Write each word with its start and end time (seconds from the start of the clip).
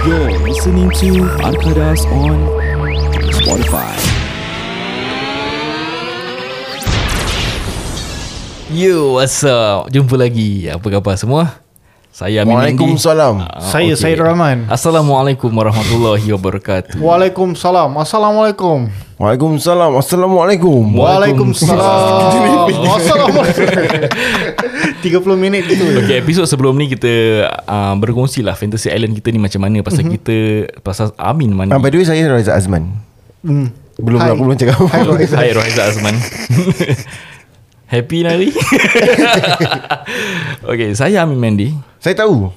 You're 0.00 0.32
listening 0.40 0.88
to 1.04 1.28
Arkadas 1.44 2.08
on 2.08 2.32
Spotify. 3.36 3.92
Yo, 8.72 9.20
what's 9.20 9.44
up? 9.44 9.92
Jumpa 9.92 10.16
lagi. 10.16 10.72
Apa 10.72 10.88
khabar 10.88 11.20
semua? 11.20 11.60
Saya 12.10 12.42
Amin 12.42 12.58
Waalaikumsalam. 12.58 13.38
Ah, 13.38 13.62
Saya 13.62 13.94
Syed 13.94 14.18
Rahman. 14.18 14.66
Assalamualaikum 14.66 15.46
warahmatullahi 15.46 16.26
wabarakatuh. 16.34 16.98
Waalaikumsalam. 16.98 17.94
Assalamualaikum. 17.94 18.90
Waalaikumsalam. 19.14 19.94
Assalamualaikum. 19.94 20.90
Waalaikumsalam. 20.90 21.78
Assalamualaikum. 22.82 23.46
30 25.06 25.38
minit 25.38 25.70
gitu. 25.70 25.86
Okay, 26.02 26.18
episod 26.18 26.50
sebelum 26.50 26.74
ni 26.74 26.90
kita 26.90 27.46
uh, 27.70 27.94
berkongsi 27.94 28.42
lah 28.42 28.58
Fantasy 28.58 28.90
Island 28.90 29.14
kita 29.14 29.30
ni 29.30 29.38
macam 29.38 29.62
mana 29.62 29.78
Pasal 29.86 30.02
mm-hmm. 30.02 30.16
kita, 30.18 30.36
pasal 30.82 31.14
Amin 31.14 31.54
Ah, 31.70 31.78
by 31.78 31.94
the 31.94 32.02
way, 32.02 32.06
saya 32.10 32.26
Raizat 32.26 32.58
Azman. 32.58 32.90
Hmm. 33.46 33.70
Belum 34.02 34.18
Hai. 34.18 34.34
aku 34.34 34.42
belum 34.50 34.56
cakap. 34.58 34.82
Hai, 34.90 35.54
Rohaizat 35.54 35.94
Azman 35.94 36.16
Happy 37.90 38.22
Nari 38.22 38.54
Okay, 40.70 40.94
saya 40.94 41.26
Amin 41.26 41.42
Mandi 41.42 41.74
saya 42.00 42.16
tahu. 42.16 42.48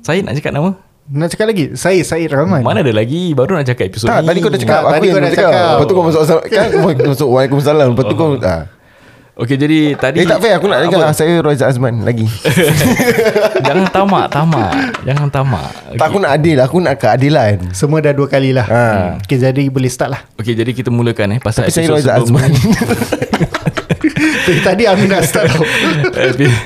Saya 0.00 0.24
nak 0.24 0.40
cakap 0.40 0.56
nama 0.56 0.72
Nak 1.10 1.28
cakap 1.34 1.52
lagi? 1.52 1.76
Saya 1.76 2.00
Syed 2.00 2.32
Rahman. 2.32 2.64
Mana 2.64 2.80
ada 2.80 2.94
lagi 2.96 3.36
Baru 3.36 3.60
nak 3.60 3.68
cakap 3.68 3.92
episod 3.92 4.08
Tak, 4.08 4.24
ni 4.24 4.30
tadi 4.30 4.38
kau 4.40 4.48
dah 4.48 4.60
cakap. 4.62 4.80
Tak, 4.80 4.88
aku 4.88 4.94
tadi 4.94 5.04
yang 5.04 5.14
kau 5.14 5.20
dah 5.20 5.26
dah 5.26 5.34
cakap. 5.36 5.50
cakap. 5.52 5.68
Lepas 5.68 5.84
tu 5.84 5.92
kau 5.92 6.04
masuk. 6.06 6.22
Kan 6.48 6.68
masuk 7.10 7.28
Waalaikumsalam. 7.28 7.88
Lepas 7.92 8.04
tu 8.06 8.16
kau... 8.16 8.28
ah. 8.40 8.62
Okay, 9.34 9.56
jadi 9.58 9.98
tadi 9.98 10.22
Eh 10.22 10.26
tak 10.30 10.38
fair. 10.38 10.54
Aku 10.62 10.70
nak 10.70 10.78
Apa? 10.80 10.94
cakap. 10.94 11.10
Saya 11.18 11.32
Raizat 11.42 11.68
Azman 11.74 12.06
lagi. 12.06 12.24
Jangan 13.66 13.84
tamak, 13.90 14.26
tamak 14.30 14.70
Jangan 15.02 15.28
tamak 15.28 15.68
Tak 15.98 16.06
aku 16.06 16.18
nak 16.22 16.30
adil. 16.38 16.56
Aku 16.62 16.76
nak 16.78 16.94
keadilan. 17.02 17.58
Semua 17.74 17.98
dah 17.98 18.14
dua 18.14 18.30
kali 18.30 18.54
lah. 18.54 18.64
Ha. 18.70 18.84
Okay, 19.20 19.42
jadi 19.42 19.66
boleh 19.68 19.90
start 19.90 20.14
lah. 20.14 20.20
Okay, 20.38 20.54
jadi 20.54 20.70
kita 20.70 20.88
mulakan 20.94 21.36
eh 21.36 21.38
Pasal 21.42 21.66
Tapi 21.66 21.74
saya 21.74 21.90
sebelum 21.90 22.16
Azman. 22.16 22.50
ni. 24.24 24.32
Tapi 24.40 24.60
tadi 24.60 24.82
Amin 24.84 25.06
nak 25.06 25.22
start 25.22 25.48
tau. 25.48 25.64
Epi- 26.14 26.60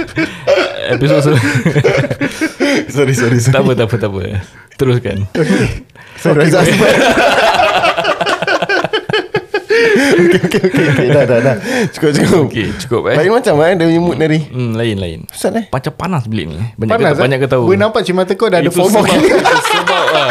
Episod 0.88 1.20
sebelum 1.20 1.44
sorry, 2.88 3.12
sorry, 3.12 3.38
Tak 3.38 3.52
sorry. 3.52 3.60
apa, 3.60 3.72
tak 3.74 3.86
apa, 3.86 3.96
tak 3.98 4.08
apa 4.08 4.20
Teruskan 4.74 5.18
Saya 6.16 6.32
Raizat 6.34 6.64
Azman. 6.64 6.94
Okay, 10.08 10.40
okay, 10.40 10.62
okay, 10.64 10.84
okay. 10.88 11.06
Dah, 11.08 11.24
dah, 11.24 11.38
dah. 11.38 11.56
Cukup, 11.90 12.10
cukup. 12.12 12.42
Okay, 12.48 12.66
cukup 12.76 13.02
eh 13.08 13.16
Lain 13.16 13.30
macam 13.30 13.54
eh. 13.60 13.72
Dia 13.74 13.86
punya 13.86 14.00
mood 14.00 14.16
nari. 14.16 14.38
Hmm, 14.44 14.72
lain 14.74 14.96
lain. 14.96 15.20
Pasal 15.24 15.52
eh? 15.54 15.64
Macam 15.68 15.92
panas 15.94 16.24
bilik 16.26 16.46
ni. 16.48 16.56
Banyak 16.74 16.90
Panas 16.90 17.12
kata, 17.12 17.22
banyak 17.22 17.38
ketahu. 17.40 17.64
Boleh 17.64 17.78
nampak 17.78 18.00
cik 18.02 18.14
mata 18.14 18.32
kau 18.34 18.48
dah 18.48 18.58
ada 18.58 18.66
Itu 18.66 18.74
foam 18.74 18.90
sebab, 18.90 19.04
itu 19.28 19.56
sebab 19.68 20.04
lah. 20.08 20.28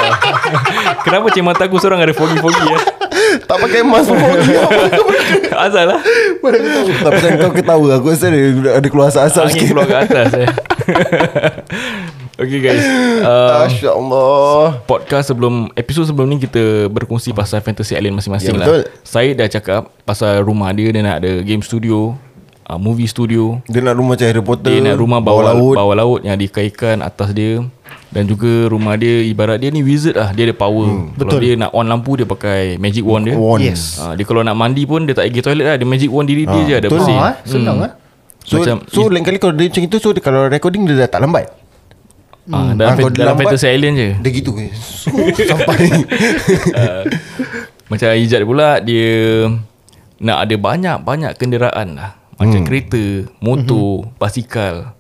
Kenapa 1.02 1.26
cik 1.30 1.44
mata 1.44 1.64
aku 1.64 1.78
seorang 1.78 2.00
ada 2.02 2.12
foggy-foggy 2.12 2.66
ya? 2.66 2.80
Tak 3.40 3.58
pakai 3.60 3.82
mask 3.82 4.10
pun 4.10 4.18
foggy. 4.18 4.54
Asal 5.50 5.84
lah. 5.86 6.00
Tak 6.98 7.12
pasal 7.12 7.30
kau 7.38 7.52
ketawa 7.52 7.88
Aku 7.96 8.08
rasa 8.08 8.28
ada, 8.28 8.40
ada 8.74 8.88
keluar 8.88 9.08
asap-asap 9.08 9.42
Angin 9.42 9.54
sikit 9.54 9.68
keluar 9.68 9.86
ke 9.86 9.96
atas 10.00 10.30
eh. 10.34 10.50
okay 12.38 12.60
guys. 12.60 12.84
Uh, 13.20 13.66
Masya 13.66 13.90
Allah 13.92 14.80
podcast 14.84 15.26
sebelum 15.28 15.54
episod 15.74 16.04
sebelum 16.04 16.28
ni 16.28 16.38
kita 16.40 16.88
berkongsi 16.88 17.32
pasal 17.32 17.60
Fantasy 17.60 17.94
Island 17.94 18.18
masing-masing 18.18 18.54
Ya, 18.54 18.58
lah. 18.58 18.68
betul. 18.68 18.82
Saya 19.04 19.30
dah 19.34 19.48
cakap 19.50 19.82
pasal 20.04 20.42
rumah 20.42 20.72
dia 20.72 20.90
dia 20.90 21.02
nak 21.02 21.20
ada 21.20 21.42
game 21.42 21.60
studio, 21.60 22.16
uh, 22.66 22.80
movie 22.80 23.06
studio. 23.06 23.60
Dia 23.66 23.82
nak 23.82 23.96
rumah 23.96 24.16
macam 24.16 24.28
Harry 24.28 24.40
Potter 24.42 24.72
Dia 24.72 24.82
nak 24.84 24.96
rumah 24.96 25.20
bawah, 25.20 25.44
laut 25.44 25.58
laut. 25.58 25.76
bawah 25.76 25.96
laut 25.98 26.20
yang 26.24 26.38
dikaitkan 26.38 27.02
atas 27.02 27.30
dia 27.32 27.66
dan 28.08 28.24
juga 28.24 28.72
rumah 28.72 28.96
dia 28.96 29.20
ibarat 29.28 29.60
dia 29.60 29.68
ni 29.68 29.84
wizard 29.84 30.16
lah 30.16 30.32
dia 30.32 30.48
ada 30.48 30.56
power 30.56 30.88
hmm, 30.88 31.20
kalau 31.20 31.28
betul. 31.28 31.40
dia 31.44 31.54
nak 31.60 31.72
on 31.76 31.86
lampu 31.86 32.16
dia 32.16 32.24
pakai 32.24 32.80
magic 32.80 33.04
wand 33.04 33.28
dia 33.28 33.36
Wand. 33.36 33.60
Yes. 33.60 34.00
uh, 34.00 34.16
dia 34.16 34.24
kalau 34.24 34.48
nak 34.48 34.56
mandi 34.56 34.88
pun 34.88 35.04
dia 35.04 35.12
tak 35.12 35.28
pergi 35.28 35.44
toilet 35.44 35.66
lah 35.68 35.76
dia 35.76 35.88
magic 35.88 36.08
wand 36.08 36.28
diri 36.28 36.48
dia 36.48 36.56
Ah, 36.56 36.64
je 36.64 36.74
ada 36.80 36.88
betul. 36.88 37.04
bersih 37.04 37.18
Oh, 37.20 37.28
eh? 37.28 37.36
Senang 37.44 37.78
eh? 37.84 37.92
So, 38.48 38.64
Macam 38.64 38.76
so 38.88 39.12
lain 39.12 39.28
kali 39.28 39.38
kalau 39.44 39.54
dia 39.60 39.68
macam 39.68 39.84
itu 39.84 39.98
So 40.00 40.16
dia, 40.16 40.24
kalau 40.24 40.48
recording 40.48 40.88
dia 40.88 41.04
dah 41.04 41.10
tak 41.12 41.20
lambat 41.20 41.52
ah, 42.48 42.56
Ah, 42.56 42.72
dalam, 42.80 42.96
kalau 42.96 43.12
dalam 43.12 43.36
Fantasy 43.36 43.68
Island 43.68 43.96
je 44.00 44.10
Dia 44.24 44.32
gitu 44.32 44.52
eh. 44.56 44.72
so, 44.72 45.12
Sampai 45.52 45.92
Macam 47.92 48.08
Ijat 48.16 48.42
pula 48.48 48.80
Dia 48.80 49.12
Nak 50.24 50.38
ada 50.48 50.56
banyak-banyak 50.56 51.36
kenderaan 51.36 52.00
lah 52.00 52.16
Macam 52.40 52.64
hmm. 52.64 52.68
kereta 52.72 53.04
Motor 53.44 54.16
Basikal 54.16 54.96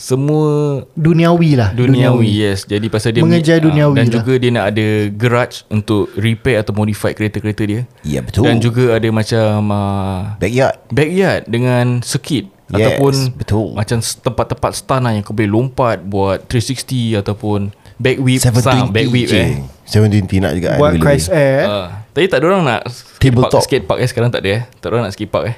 Semua 0.00 0.80
Duniawi 0.96 1.60
lah. 1.60 1.76
Duniawi, 1.76 2.24
yes 2.40 2.64
Jadi 2.64 2.88
pasal 2.88 3.12
dia 3.12 3.20
Mengejar 3.20 3.60
ah, 3.60 3.68
duniawi 3.68 3.96
Dan 4.00 4.06
lah. 4.08 4.14
juga 4.16 4.32
dia 4.40 4.48
nak 4.48 4.66
ada 4.72 4.86
Garage 5.12 5.68
Untuk 5.68 6.08
repair 6.16 6.64
atau 6.64 6.72
modify 6.72 7.12
kereta-kereta 7.12 7.62
dia 7.62 7.84
Ya 8.00 8.24
betul 8.24 8.48
Dan 8.48 8.64
juga 8.64 8.96
ada 8.96 9.08
macam 9.12 9.68
uh, 9.68 10.40
Backyard 10.40 10.76
Backyard 10.88 11.42
Dengan 11.44 12.00
circuit 12.00 12.48
Yes, 12.70 12.96
Ataupun 12.96 13.12
betul. 13.36 13.66
Macam 13.74 13.98
tempat-tempat 14.00 14.72
stun 14.72 15.02
lah 15.02 15.12
Yang 15.12 15.28
kau 15.28 15.34
boleh 15.36 15.50
lompat 15.50 16.00
Buat 16.00 16.48
360 16.48 17.20
Ataupun 17.20 17.60
Back 18.00 18.16
whip 18.16 18.40
720 18.40 18.64
Sang, 18.64 18.88
Back 18.88 19.08
whip 19.12 19.26
je. 19.28 19.36
eh 19.36 19.52
720 19.84 20.40
nak 20.40 20.52
juga 20.56 20.68
Buat. 20.78 20.96
Christ 20.96 21.28
Air. 21.28 21.66
Uh, 21.66 21.88
tapi 22.10 22.26
tak 22.26 22.42
ada 22.42 22.46
orang 22.48 22.62
nak 22.62 22.82
skate 22.86 23.34
park, 23.34 23.50
Tabletop. 23.50 23.62
skate 23.62 23.86
park 23.86 23.98
eh 23.98 24.08
sekarang 24.08 24.30
tak 24.30 24.42
ada 24.42 24.50
eh. 24.50 24.62
Tak 24.78 24.86
ada 24.86 24.92
orang 24.94 25.04
nak 25.06 25.14
skate 25.14 25.30
park 25.30 25.44
eh. 25.46 25.56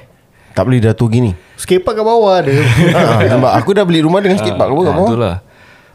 Tak 0.53 0.63
boleh 0.63 0.79
dah 0.79 0.93
tu 0.93 1.05
gini 1.05 1.33
Skatepark 1.55 1.97
kat 1.97 2.05
bawah 2.05 2.33
ada. 2.37 2.53
ha, 2.93 3.01
Nampak 3.31 3.51
aku 3.55 3.69
dah 3.71 3.83
beli 3.83 3.99
rumah 3.99 4.19
dengan 4.19 4.37
skate 4.37 4.53
park 4.53 4.69
apa 4.69 4.73
Ah, 4.73 4.79
kat 4.79 4.93
bawah 4.93 5.01
betul 5.03 5.19
lah. 5.19 5.37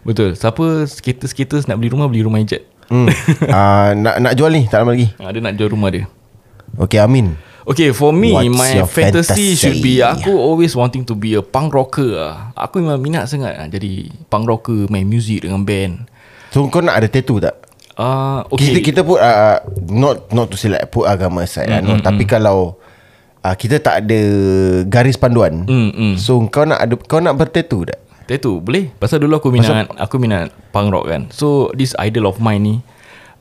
Betul. 0.01 0.29
Siapa 0.35 0.65
skater-skater 0.85 1.59
nak 1.65 1.77
beli 1.77 1.91
rumah 1.91 2.07
beli 2.07 2.23
rumah 2.23 2.39
jet. 2.41 2.67
hmm. 2.89 3.07
ah, 3.55 3.93
nak, 3.93 4.15
nak 4.19 4.33
jual 4.35 4.49
ni 4.49 4.67
Tak 4.67 4.83
lama 4.83 4.93
lagi 4.93 5.09
Ha, 5.15 5.31
dia 5.31 5.41
nak 5.41 5.55
jual 5.55 5.69
rumah 5.69 5.89
dia. 5.89 6.05
Okay 6.75 6.99
Amin 6.99 7.39
Okay 7.63 7.93
for 7.93 8.11
me 8.11 8.33
What's 8.33 8.49
My 8.51 8.83
fantasy, 8.83 8.89
fantasy? 8.89 9.49
should 9.55 9.79
be 9.79 10.01
Aku 10.01 10.33
always 10.33 10.73
wanting 10.73 11.05
to 11.05 11.13
be 11.13 11.33
a 11.33 11.43
punk 11.43 11.71
rocker 11.71 12.17
lah. 12.17 12.51
Aku 12.57 12.81
memang 12.81 12.97
minat 12.97 13.29
sangat 13.29 13.55
lah 13.55 13.69
Jadi 13.69 14.09
punk 14.27 14.45
rocker 14.45 14.89
Main 14.89 15.05
music 15.05 15.45
dengan 15.45 15.63
band 15.63 16.09
So 16.49 16.65
kau 16.67 16.81
nak 16.81 16.97
ada 16.97 17.07
tattoo 17.07 17.37
tak 17.39 17.61
uh, 18.01 18.41
Okay. 18.49 18.73
Kita 18.73 18.79
kita 18.81 19.01
put 19.05 19.21
uh, 19.21 19.61
not 19.85 20.33
not 20.33 20.49
to 20.49 20.57
say 20.57 20.73
like 20.73 20.89
put 20.89 21.05
agama 21.05 21.45
aside 21.45 21.69
mm, 21.69 21.75
lah, 21.77 21.81
no. 21.85 22.01
tapi 22.01 22.25
kalau 22.25 22.81
uh, 23.43 23.55
kita 23.59 23.79
tak 23.79 24.07
ada 24.07 24.21
garis 24.87 25.19
panduan. 25.19 25.67
Mm, 25.67 25.91
mm. 25.95 26.15
So 26.19 26.39
kau 26.51 26.65
nak 26.67 26.79
ada 26.83 26.95
kau 26.97 27.23
nak 27.23 27.39
bertattoo 27.39 27.87
tak? 27.87 28.09
Tattoo 28.29 28.61
boleh 28.61 28.93
Pasal 29.01 29.25
dulu 29.25 29.41
aku 29.41 29.49
minat 29.49 29.89
Aku 29.97 30.21
minat 30.21 30.53
punk 30.69 30.93
rock 30.93 31.09
kan 31.09 31.33
So 31.33 31.73
this 31.73 31.97
idol 31.97 32.29
of 32.29 32.37
mine 32.45 32.61
ni 32.61 32.77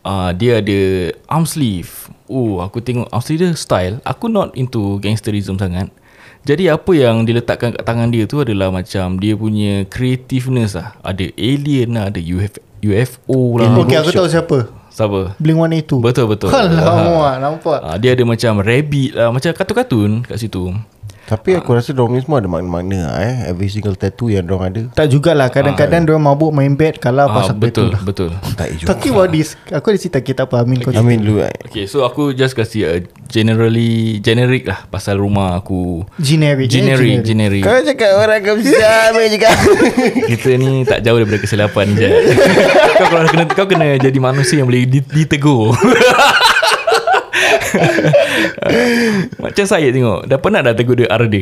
uh, 0.07 0.31
Dia 0.31 0.63
ada 0.63 1.11
arm 1.27 1.43
sleeve 1.43 2.07
Oh 2.31 2.63
aku 2.63 2.79
tengok 2.79 3.11
arm 3.11 3.19
sleeve 3.19 3.43
dia 3.43 3.51
style 3.59 3.99
Aku 4.07 4.31
not 4.31 4.55
into 4.55 4.95
gangsterism 5.03 5.59
sangat 5.59 5.91
Jadi 6.47 6.71
apa 6.71 6.87
yang 6.95 7.27
diletakkan 7.27 7.75
kat 7.75 7.83
tangan 7.83 8.15
dia 8.15 8.23
tu 8.31 8.39
adalah 8.39 8.71
Macam 8.71 9.19
dia 9.19 9.35
punya 9.35 9.83
creativeness 9.91 10.79
lah 10.79 10.95
Ada 11.03 11.35
alien 11.35 11.91
lah 11.91 12.07
Ada 12.07 12.23
UF, 12.23 12.55
UFO 12.79 13.59
lah 13.59 13.75
Okay, 13.83 13.99
aku 13.99 14.15
tahu 14.15 14.31
siapa. 14.31 14.71
Siapa? 14.97 15.37
Blink 15.37 15.61
182. 15.61 16.01
Betul 16.01 16.25
betul 16.25 16.49
Alamak, 16.57 17.37
nampak. 17.45 17.79
uh, 17.85 17.97
Dia 18.01 18.17
ada 18.17 18.23
macam 18.25 18.65
rabbit 18.65 19.13
lah 19.13 19.29
Macam 19.29 19.53
kartun-kartun 19.53 20.25
kat 20.25 20.41
situ 20.41 20.73
Tapi 21.27 21.53
aku 21.53 21.69
rasa 21.71 21.91
dorang 21.91 22.15
ni 22.15 22.23
semua 22.23 22.39
ada 22.39 22.47
makna-makna 22.47 22.97
lah, 23.05 23.19
eh. 23.19 23.35
Every 23.47 23.67
single 23.67 23.93
tattoo 23.93 24.27
yang 24.29 24.41
dorang 24.41 24.71
ada. 24.71 24.81
Tak 24.89 25.11
jugalah. 25.11 25.47
Kadang-kadang 25.47 26.01
dia 26.01 26.15
mabuk 26.15 26.49
main 26.49 26.71
bed 26.71 26.97
Kalah 26.97 27.27
Ah, 27.27 27.35
pasal 27.35 27.53
Betul 27.53 27.91
betul 27.91 27.91
lah. 27.91 28.01
betul. 28.01 28.55
Tak 28.55 28.67
juga. 28.73 28.87
Talking 28.87 29.11
about 29.11 29.29
this 29.29 29.49
Aku 29.67 29.85
ada 29.85 29.97
cerita 29.97 30.19
kita 30.19 30.41
apa 30.43 30.55
Amin 30.57 30.79
kau 30.79 30.89
Amin 30.89 31.19
dulu 31.19 31.41
eh. 31.41 31.51
Okay 31.67 31.83
so 31.83 32.01
aku 32.01 32.31
just 32.31 32.53
kasih 32.53 32.81
a 32.85 32.95
generally 33.27 34.17
Generic 34.17 34.63
lah 34.63 34.87
Pasal 34.87 35.17
rumah 35.17 35.53
aku. 35.53 36.07
Generic 36.15 36.67
eh, 36.67 36.71
Generic 36.71 37.17
Generic. 37.21 37.61
Kau 37.61 37.75
cakap 37.77 38.11
orang 38.15 38.39
kau 38.39 38.55
bisa 38.55 38.87
Amin 39.09 39.27
juga. 39.29 39.51
Kita 40.25 40.49
ni 40.55 40.81
tak 40.83 41.01
jauh 41.01 41.17
daripada 41.17 41.39
kesilapan 41.39 41.91
je. 41.91 42.07
Kau 42.97 43.07
kalau 43.09 43.27
kena 43.27 43.43
Kau 43.49 43.67
kena 43.67 43.85
jadi 43.97 44.15
manusia 44.17 44.57
yang 44.57 44.67
boleh 44.67 44.87
di- 44.87 45.03
ditegur 45.03 45.75
Macam 49.43 49.63
saya 49.63 49.87
tengok 49.87 50.25
Dah 50.25 50.37
pernah 50.37 50.61
dah 50.61 50.73
tegur 50.73 50.95
dia 50.95 51.07
Arda 51.07 51.41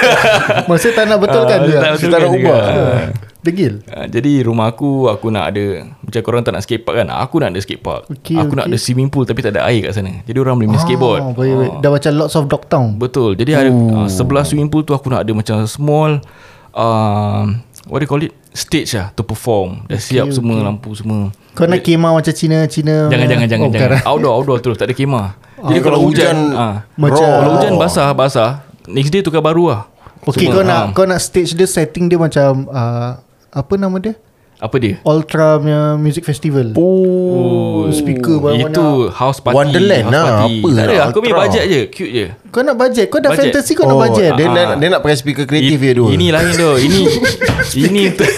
Masa 0.70 0.90
tak 0.90 1.04
nak 1.06 1.18
betulkan 1.18 1.56
Ah, 1.56 1.64
dia. 1.64 1.76
tak 1.76 1.88
Kita 1.94 2.06
betulkan 2.08 2.20
nak 2.20 2.32
ubah. 2.32 2.60
Ah. 2.60 3.04
Degil. 3.40 3.74
Ah, 3.86 4.06
Jadi 4.06 4.40
rumah 4.40 4.68
aku 4.68 5.06
Aku 5.06 5.28
nak 5.28 5.52
ada 5.52 5.64
Macam 5.98 6.20
korang 6.20 6.40
tak 6.40 6.52
nak 6.52 6.62
skate 6.62 6.80
park 6.80 6.96
kan? 6.98 7.08
Aku 7.10 7.36
nak 7.36 7.50
ada 7.50 7.60
skate 7.60 7.78
park. 7.78 8.08
Okey, 8.08 8.36
Aku 8.36 8.52
nak 8.52 8.66
okey. 8.66 8.72
ada 8.72 8.78
swimming 8.78 9.08
pool 9.08 9.24
Tapi 9.24 9.40
tak 9.40 9.52
ada 9.52 9.66
air 9.66 9.84
kat 9.84 9.92
sana. 9.94 10.12
Jadi 10.22 10.38
orang 10.38 10.56
boleh 10.56 10.70
main 10.70 10.80
skateboard. 10.80 11.20
Ah, 11.20 11.32
baik, 11.32 11.52
baik. 11.54 11.72
Dah 11.78 11.90
macam 11.90 12.10
lots 12.14 12.34
of 12.34 12.44
Dogtown 12.46 12.96
Betul. 12.96 13.36
Jadi 13.36 13.50
ada 13.52 13.70
uh, 13.70 14.08
Sebelah 14.08 14.42
swimming 14.42 14.68
pool 14.68 14.82
tu 14.82 14.92
Aku 14.92 15.08
nak 15.08 15.22
ada 15.22 15.32
macam 15.32 15.60
small 15.64 16.24
uh, 16.72 17.44
What 17.84 18.00
do 18.00 18.04
you 18.04 18.10
call 18.10 18.22
it? 18.24 18.32
Stage 18.56 18.96
lah 18.96 19.12
To 19.12 19.22
perform. 19.22 19.84
Dah 19.84 20.00
siap 20.00 20.32
okay. 20.32 20.36
semua 20.40 20.64
Lampu 20.64 20.90
semua. 20.96 21.28
Kau 21.52 21.68
nak 21.68 21.84
kemah 21.84 22.16
macam 22.16 22.32
Cina 22.32 22.64
Cina 22.64 23.12
Jangan 23.12 23.26
jangan 23.28 23.46
jangan, 23.46 23.66
oh, 23.68 23.72
jangan. 23.72 23.90
bukan. 24.00 24.08
Outdoor 24.08 24.32
outdoor 24.40 24.58
terus 24.64 24.76
Tak 24.80 24.86
ada 24.88 24.94
kemah. 24.96 25.28
Jadi 25.64 25.80
kalau 25.80 25.80
kalau 25.80 25.98
hujan, 26.08 26.36
hujan, 26.36 26.58
ah, 26.60 26.76
Macam 26.96 27.28
Kalau 27.28 27.50
hujan 27.56 27.72
basah 27.76 28.08
basah. 28.16 28.50
Next 28.88 29.10
day 29.12 29.20
tukar 29.20 29.44
baru 29.44 29.64
lah 29.72 29.82
Okay 30.24 30.48
Semua, 30.48 30.56
kau 30.56 30.64
nak 30.64 30.80
ah. 30.80 30.86
Kau 30.96 31.04
nak 31.04 31.20
stage 31.20 31.52
dia 31.52 31.68
Setting 31.68 32.08
dia 32.08 32.16
macam 32.16 32.68
uh, 32.72 33.20
Apa 33.52 33.74
nama 33.76 33.96
dia 34.00 34.16
Apa 34.56 34.76
dia? 34.76 35.02
Ultra 35.02 35.58
punya 35.58 35.80
Music 35.94 36.22
Festival 36.22 36.70
Oh 36.74 37.90
Speaker 37.90 38.38
banyak-banyak 38.38 38.70
Itu 38.70 38.86
house 39.10 39.38
party 39.38 39.50
Wonderland 39.52 40.04
house 40.04 40.14
lah, 40.14 40.24
party. 40.24 40.54
apa 40.54 40.68
Tak 40.70 40.78
ada 40.80 40.94
lah, 40.94 41.06
Aku 41.06 41.18
punya 41.18 41.34
budget 41.36 41.64
je 41.64 41.80
Cute 41.88 42.12
je 42.12 42.26
Kau 42.48 42.60
nak 42.60 42.76
budget 42.76 43.06
Kau 43.06 43.18
dah 43.18 43.28
Budget. 43.28 43.50
fantasy 43.50 43.72
Kau 43.72 43.84
nak 43.84 43.92
Oh, 43.92 44.00
budget 44.00 44.30
dia, 44.32 44.44
Ah. 44.44 44.54
nak, 44.54 44.76
dia 44.78 44.88
nak 44.88 45.00
pakai 45.00 45.16
speaker 45.16 45.44
kreatif 45.44 45.74
I- 45.74 45.82
dia 45.82 45.92
dua 45.92 46.08
Ini 46.08 46.26
lain 46.30 46.52
tu 46.52 46.70
Ini 46.78 47.02
Ini 47.84 48.00
untuk 48.10 48.30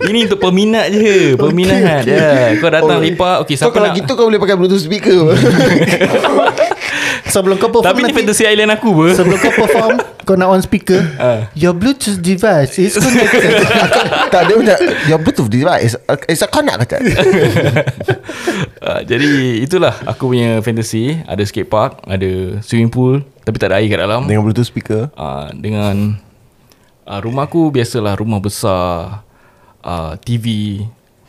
Ini 0.00 0.18
untuk 0.24 0.38
peminat 0.40 0.86
je 0.88 1.34
Peminat 1.34 2.02
okay. 2.02 2.14
ya. 2.14 2.30
Kau 2.56 2.70
datang 2.70 2.98
Oh. 2.98 3.04
lipat 3.04 3.36
Okay 3.42 3.54
So 3.54 3.66
siapa 3.66 3.74
kalau 3.74 3.88
nak 3.88 3.96
gitu 3.96 4.12
kau 4.12 4.26
boleh 4.26 4.38
pakai 4.38 4.54
bluetooth 4.54 4.78
speaker 4.80 5.20
Sebelum 7.24 7.56
kau 7.56 7.72
perform 7.72 7.88
Tapi 7.88 8.00
ni 8.00 8.12
nanti 8.12 8.16
fantasy 8.20 8.44
island 8.44 8.70
aku 8.76 8.88
ber 8.92 9.12
Sebelum 9.16 9.38
kau 9.40 9.52
perform 9.52 9.96
Kau 10.28 10.36
nak 10.36 10.48
on 10.52 10.60
speaker 10.64 11.00
Ah. 11.20 11.48
Your 11.52 11.76
Bluetooth 11.76 12.16
device 12.20 12.80
is 12.80 12.96
connected. 12.96 13.60
Tak 14.32 14.40
dia 14.48 14.54
macam 14.56 14.76
Your 15.04 15.20
bluetooth 15.20 15.52
device 15.52 15.92
is, 15.92 15.94
is 16.26 16.40
a 16.40 16.48
connect 16.48 16.88
kata. 16.88 16.96
Uh, 18.80 19.00
Jadi 19.10 19.60
itulah 19.60 19.92
Aku 20.08 20.32
punya 20.32 20.64
fantasy. 20.64 21.20
Ada 21.28 21.44
skate 21.44 21.68
park 21.68 22.00
Ada 22.08 22.60
swimming 22.64 22.88
pool 22.88 23.20
Tapi 23.44 23.56
tak 23.60 23.72
ada 23.72 23.84
air 23.84 23.88
kat 23.92 24.00
dalam. 24.00 24.24
Dengan 24.24 24.42
bluetooth 24.48 24.66
speaker. 24.68 25.12
Uh, 25.12 25.52
Dengan 25.52 26.16
uh, 27.04 27.20
Rumah 27.20 27.44
aku 27.44 27.68
biasalah 27.68 28.16
Rumah 28.16 28.40
besar 28.40 29.20
uh, 29.84 30.12
TV 30.24 30.80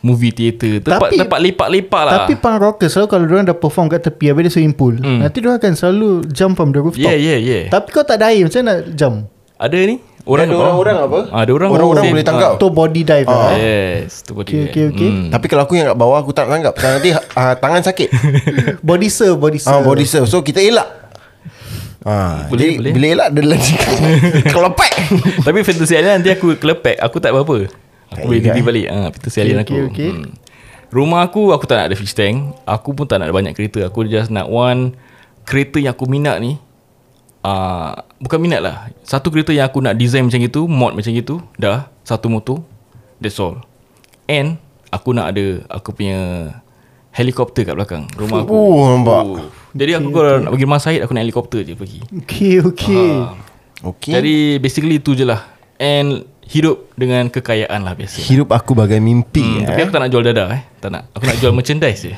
Movie 0.06 0.30
theater 0.30 0.78
Tempat, 0.78 1.10
Tapi- 1.10 1.18
tempat 1.18 1.38
lepak-lepak 1.40 2.02
lah 2.02 2.14
Tapi 2.20 2.32
punk 2.36 2.56
rockers 2.56 2.90
Selalu 2.90 3.08
kalau 3.08 3.24
diorang 3.24 3.44
dah 3.44 3.54
perform 3.54 3.86
kat 3.88 4.00
tepi 4.00 4.30
Habis 4.30 4.42
dia 4.44 4.52
swimming 4.52 4.72
pool 4.72 4.94
Hmm. 4.96 5.18
Nanti 5.18 5.38
diorang 5.38 5.58
akan 5.58 5.74
selalu 5.74 6.10
Jump 6.28 6.54
from 6.54 6.70
the 6.70 6.78
rooftop 6.78 7.02
Yeah 7.02 7.16
yeah 7.16 7.36
yeah 7.36 7.62
Tapi 7.66 7.90
kau 7.90 8.00
tak 8.00 8.16
ada 8.16 8.30
air 8.30 8.42
Macam 8.42 8.62
nak 8.62 8.78
jump 8.92 9.26
Ada 9.56 9.78
ni 9.82 9.96
Orang 10.22 10.42
Ada 10.42 10.50
apa? 10.50 10.62
orang-orang 10.64 10.96
apa? 11.00 11.18
Ah, 11.28 11.40
Ada 11.40 11.50
orang 11.52 11.70
Orang-orang 11.70 12.02
Same. 12.02 12.12
boleh 12.12 12.24
tangkap. 12.24 12.50
Ah. 12.50 12.56
Tu 12.56 12.66
body 12.68 13.02
dive 13.02 13.26
lah 13.26 13.46
eh? 13.48 13.58
Yes 14.02 14.10
tu 14.20 14.32
body 14.32 14.46
Okay, 14.46 14.58
dia. 14.58 14.66
okay, 14.68 14.84
okay. 14.88 15.10
Hmm. 15.12 15.28
Tapi 15.28 15.46
kalau 15.46 15.62
aku 15.62 15.74
yang 15.74 15.86
kat 15.86 15.96
bawah 15.96 16.18
Aku 16.18 16.30
tak 16.30 16.46
tangkap 16.46 16.72
Pasal 16.72 16.90
nanti 16.94 17.10
uh, 17.10 17.54
Tangan 17.62 17.82
sakit 17.82 18.08
Body 18.88 19.08
serve 19.08 19.36
Body 19.36 19.58
serve 19.58 19.70
Ah, 19.72 19.82
body 19.82 20.02
serve 20.02 20.26
So 20.26 20.40
kita 20.40 20.58
elak 20.58 20.86
Ah, 22.02 22.46
Boleh, 22.46 22.58
jadi 22.60 22.74
boleh. 22.76 22.92
Bila 22.92 23.06
elak 23.12 23.28
dia 23.32 23.42
lagi 23.44 23.74
Kelepek 24.54 24.92
Tapi 25.42 25.58
fantasy 25.60 25.94
island 25.94 26.22
nanti 26.22 26.30
aku 26.30 26.54
kelepek 26.54 26.98
Aku 27.00 27.18
tak 27.18 27.30
apa-apa 27.30 27.85
Aku 28.14 28.30
boleh 28.30 28.40
eh. 28.42 28.62
balik. 28.62 28.86
Ah, 28.86 29.08
Fantasy 29.10 29.38
island 29.42 29.66
aku. 29.66 29.74
okay, 29.74 29.82
okay. 29.90 30.10
Hmm. 30.14 30.30
Rumah 30.86 31.26
aku 31.26 31.50
Aku 31.50 31.66
tak 31.66 31.82
nak 31.82 31.86
ada 31.90 31.96
fish 31.98 32.14
tank. 32.14 32.54
Aku 32.62 32.94
pun 32.94 33.04
tak 33.10 33.18
nak 33.18 33.30
ada 33.30 33.34
banyak 33.34 33.52
kereta. 33.52 33.86
Aku 33.90 34.06
just 34.06 34.30
nak 34.30 34.46
one 34.46 34.94
Kereta 35.46 35.78
yang 35.82 35.94
aku 35.94 36.06
minat 36.06 36.38
ni. 36.38 36.58
Uh, 37.42 37.94
Bukan 38.22 38.38
minat 38.38 38.62
lah. 38.62 38.90
Satu 39.02 39.30
kereta 39.30 39.50
yang 39.50 39.66
aku 39.66 39.82
nak 39.82 39.98
design 39.98 40.26
macam 40.26 40.42
itu 40.42 40.60
Mod 40.70 40.92
macam 40.94 41.12
itu 41.14 41.42
Dah. 41.58 41.90
Satu 42.06 42.30
motor. 42.30 42.62
That's 43.18 43.38
all. 43.42 43.62
And 44.30 44.62
Aku 44.94 45.10
nak 45.10 45.34
ada 45.34 45.66
Aku 45.70 45.90
punya 45.90 46.50
Helikopter 47.10 47.66
kat 47.66 47.74
belakang 47.74 48.06
Rumah 48.14 48.46
aku. 48.46 48.54
Oh, 48.54 48.82
nampak. 48.94 49.22
Oh. 49.26 49.50
Jadi 49.76 49.92
aku 49.98 50.08
kalau 50.14 50.32
nak 50.40 50.50
pergi 50.54 50.66
rumah 50.66 50.80
Syed 50.80 51.00
Aku 51.02 51.12
naik 51.12 51.28
helikopter 51.28 51.60
je 51.66 51.74
pergi. 51.76 52.00
Okay 52.24 52.62
okay. 52.62 53.08
Ah. 53.12 53.36
Okay. 53.84 54.12
Jadi 54.16 54.36
basically 54.56 54.96
itu 54.96 55.12
je 55.12 55.28
lah. 55.28 55.44
And 55.76 56.24
Hidup 56.46 56.94
dengan 56.94 57.26
kekayaan 57.26 57.82
lah 57.82 57.98
biasa. 57.98 58.22
Hidup 58.22 58.54
aku 58.54 58.78
bagai 58.78 59.02
mimpi 59.02 59.42
hmm, 59.42 59.66
Tapi 59.66 59.78
eh. 59.78 59.84
aku 59.84 59.90
tak 59.90 60.02
nak 60.06 60.10
jual 60.14 60.22
dadah 60.22 60.46
eh. 60.54 60.62
Tak 60.78 60.90
nak. 60.94 61.02
Aku 61.10 61.26
nak 61.26 61.36
jual 61.42 61.50
merchandise 61.50 62.06
je. 62.06 62.14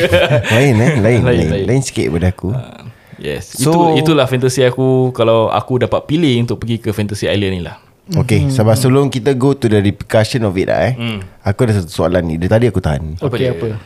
Lain 0.56 0.74
eh. 0.80 0.90
Lain 0.96 1.20
Lain, 1.20 1.20
Lain, 1.20 1.46
lain. 1.52 1.64
lain 1.68 1.82
sikit 1.84 2.08
daripada 2.08 2.32
aku. 2.32 2.48
Ah, 2.56 2.88
Yes. 3.20 3.52
So- 3.52 3.92
Itu 3.92 4.12
Itulah 4.12 4.24
fantasi 4.24 4.60
aku 4.60 5.08
Kalau 5.12 5.48
aku 5.48 5.80
dapat 5.80 6.04
pilih 6.04 6.36
Untuk 6.36 6.60
pergi 6.60 6.76
ke 6.76 6.92
fantasy 6.92 7.24
island 7.24 7.52
ni 7.52 7.62
lah. 7.64 7.76
Okay 8.12 8.48
Sebab 8.48 8.76
sebelum 8.76 9.12
kita 9.12 9.32
go 9.32 9.52
to 9.52 9.68
the 9.68 9.80
repercussion 9.80 10.44
of 10.44 10.56
it 10.56 10.72
lah 10.72 10.80
eh. 10.88 10.94
Hmm. 10.96 11.20
Aku 11.44 11.68
ada 11.68 11.76
satu 11.76 11.92
soalan 11.92 12.24
ni. 12.24 12.40
Dari 12.40 12.48
tadi 12.48 12.64
aku 12.68 12.80
tahan. 12.80 13.20
Okay 13.20 13.40
dia? 13.40 13.52
apa? 13.52 13.76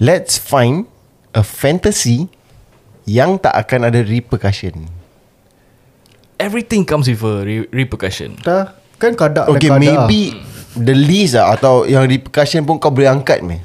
Let's 0.00 0.40
find 0.40 0.88
A 1.32 1.44
fantasy 1.44 2.32
Yang 3.04 3.44
tak 3.44 3.52
akan 3.52 3.92
ada 3.92 4.00
repercussion. 4.00 4.88
Everything 6.38 6.88
comes 6.88 7.04
with 7.04 7.20
a 7.20 7.42
re- 7.42 7.68
repercussion. 7.74 8.38
Dah 8.40 8.77
Kan 8.98 9.14
kadak 9.14 9.46
Okay 9.54 9.70
kadak 9.70 9.80
maybe 9.80 10.34
The 10.74 10.94
least 10.94 11.38
lah 11.38 11.54
Atau 11.54 11.86
yang 11.86 12.04
repercussion 12.04 12.66
pun 12.66 12.82
kau 12.82 12.90
boleh 12.90 13.08
angkat 13.08 13.40
meh 13.46 13.62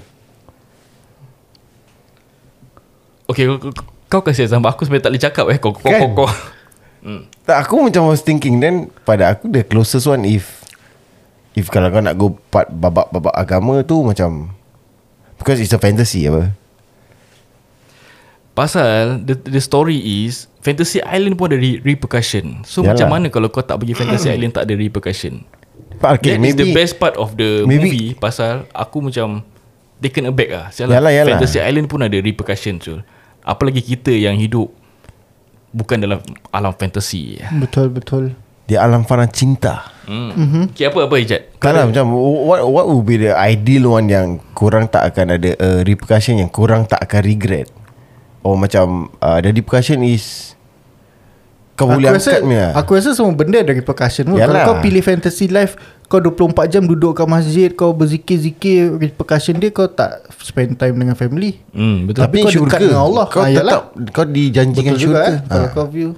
Okay 3.27 3.49
kau, 3.49 3.73
kau, 4.07 4.21
kasih 4.21 4.45
example 4.45 4.69
Aku 4.69 4.85
sebenarnya 4.85 5.09
tak 5.09 5.11
boleh 5.11 5.23
cakap 5.25 5.45
eh 5.49 5.57
Kau 5.57 5.73
kau 5.73 5.89
Kan? 5.89 5.99
kau, 6.05 6.25
kau. 6.25 6.29
Hmm. 7.03 7.27
Tak 7.43 7.67
aku 7.67 7.83
macam 7.83 8.07
was 8.07 8.23
thinking 8.23 8.63
Then 8.63 8.93
pada 9.03 9.35
aku 9.35 9.51
the 9.51 9.65
closest 9.65 10.07
one 10.07 10.23
If 10.23 10.63
If 11.57 11.67
kalau 11.67 11.91
kau 11.91 11.99
nak 11.99 12.15
go 12.15 12.39
part 12.53 12.71
babak-babak 12.71 13.35
agama 13.35 13.83
tu 13.83 13.99
Macam 14.05 14.53
Because 15.35 15.59
it's 15.59 15.75
a 15.75 15.81
fantasy 15.81 16.29
apa 16.29 16.62
Pasal 18.53 19.25
the, 19.25 19.33
the 19.33 19.57
story 19.57 19.97
is 19.97 20.45
Fantasy 20.61 21.01
Island 21.01 21.41
pun 21.41 21.49
ada 21.49 21.57
re- 21.57 21.81
repercussion 21.81 22.61
So 22.61 22.85
Yalah. 22.85 22.93
macam 22.93 23.07
mana 23.09 23.27
kalau 23.33 23.49
kau 23.49 23.65
tak 23.65 23.81
pergi 23.81 23.97
Fantasy 23.97 24.29
Island 24.29 24.53
tak 24.53 24.69
ada 24.69 24.77
repercussion 24.77 25.41
okay, 25.97 26.37
That 26.37 26.45
is 26.45 26.53
the 26.53 26.69
maybe 26.69 26.77
best 26.77 27.01
part 27.01 27.17
of 27.17 27.33
the 27.33 27.65
maybe- 27.65 27.89
movie 27.89 28.09
Pasal 28.13 28.69
aku 28.69 29.09
macam 29.09 29.41
Taken 29.97 30.29
aback 30.29 30.49
lah 30.53 30.65
Sialah, 30.69 31.01
Yalah, 31.01 31.11
yalah. 31.17 31.29
Fantasy 31.33 31.57
Island 31.63 31.89
pun 31.89 32.05
ada 32.05 32.17
repercussion 32.19 32.77
so. 32.77 33.01
Apalagi 33.41 33.81
kita 33.81 34.13
yang 34.13 34.37
hidup 34.37 34.69
Bukan 35.73 35.97
dalam 36.05 36.21
alam 36.53 36.77
fantasy 36.77 37.41
Betul 37.57 37.89
betul 37.89 38.37
Di 38.69 38.77
alam 38.77 39.01
fana 39.01 39.25
cinta 39.25 39.89
hmm. 40.05 40.29
mm-hmm. 40.37 40.63
Okay 40.77 40.93
apa 40.93 41.09
apa 41.09 41.15
Ijat 41.17 41.41
Tak 41.57 41.71
lah 41.73 41.89
macam 41.89 42.13
what, 42.13 42.61
what 42.69 42.85
would 42.85 43.01
be 43.09 43.17
the 43.17 43.33
ideal 43.33 43.97
one 43.97 44.05
Yang 44.05 44.45
korang 44.53 44.85
tak 44.85 45.09
akan 45.09 45.41
ada 45.41 45.57
uh, 45.57 45.81
Repercussion 45.81 46.37
yang 46.37 46.53
korang 46.53 46.85
tak 46.85 47.01
akan 47.01 47.25
regret 47.25 47.65
Or 48.43 48.53
macam 48.53 48.85
uh, 49.17 49.39
The 49.39 49.49
repercussion 49.51 50.03
is 50.03 50.51
Kau 51.73 51.89
boleh 51.89 52.05
rasa, 52.05 52.37
angkat 52.37 52.41
punya. 52.43 52.65
Aku 52.75 52.93
rasa 52.93 53.09
semua 53.11 53.33
benda 53.33 53.57
ada 53.57 53.71
repercussion 53.71 54.29
pun. 54.29 54.37
Kalau 54.37 54.53
Yalah. 54.53 54.65
kau 54.67 54.77
pilih 54.77 55.01
fantasy 55.01 55.47
life 55.47 55.73
Kau 56.05 56.21
24 56.21 56.53
jam 56.69 56.83
duduk 56.83 57.17
kat 57.17 57.25
masjid 57.25 57.73
Kau 57.73 57.89
berzikir-zikir 57.91 58.93
Repercussion 58.93 59.57
dia 59.57 59.71
Kau 59.71 59.87
tak 59.87 60.21
spend 60.37 60.75
time 60.75 60.93
dengan 60.93 61.15
family. 61.15 61.57
Hmm, 61.71 62.05
Betul. 62.05 62.21
Tapi 62.21 62.37
kau 62.45 62.61
dekat 62.61 62.79
dengan 62.83 63.01
Allah. 63.01 63.25
Kau 63.25 63.41
Ah, 63.41 63.49
yalah. 63.49 63.89
tetap 63.89 64.13
Kau 64.13 64.25
dijanjikan 64.27 64.93
Betul 64.93 65.01
juga 65.01 65.17
syurga. 65.17 65.25
eh 65.25 65.37
Kalau 65.49 65.67
kau 65.73 65.87
view. 65.89 66.11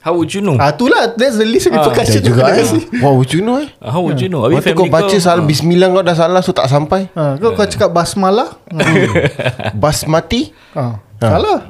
How 0.00 0.12
would 0.12 0.28
you 0.30 0.40
know? 0.40 0.56
Ah 0.56 0.68
itulah 0.70 1.12
That's 1.12 1.36
the 1.36 1.44
least 1.44 1.68
repercussion 1.68 2.20
Macam 2.20 2.24
juga 2.26 2.42
aku 2.42 2.60
eh. 2.60 2.84
What 3.04 3.12
would 3.16 3.30
you 3.30 3.40
know 3.40 3.56
eh? 3.56 3.68
Ah, 3.78 3.90
How 3.90 4.00
would 4.00 4.16
you 4.16 4.28
know? 4.28 4.44
Habis 4.44 4.60
Waktu 4.62 4.72
kau 4.74 4.84
baca 4.86 5.16
salah 5.16 5.44
Bismillah 5.44 5.88
kau 5.88 6.00
dah 6.02 6.12
salah 6.14 6.40
So 6.40 6.52
tak 6.52 6.68
sampai. 6.68 7.08
Ha, 7.12 7.36
Kau 7.36 7.52
kau 7.52 7.64
cakap 7.64 7.88
basmalah. 7.88 8.60
Basmati. 9.74 10.52
Ha, 10.72 11.08
Salah. 11.20 11.60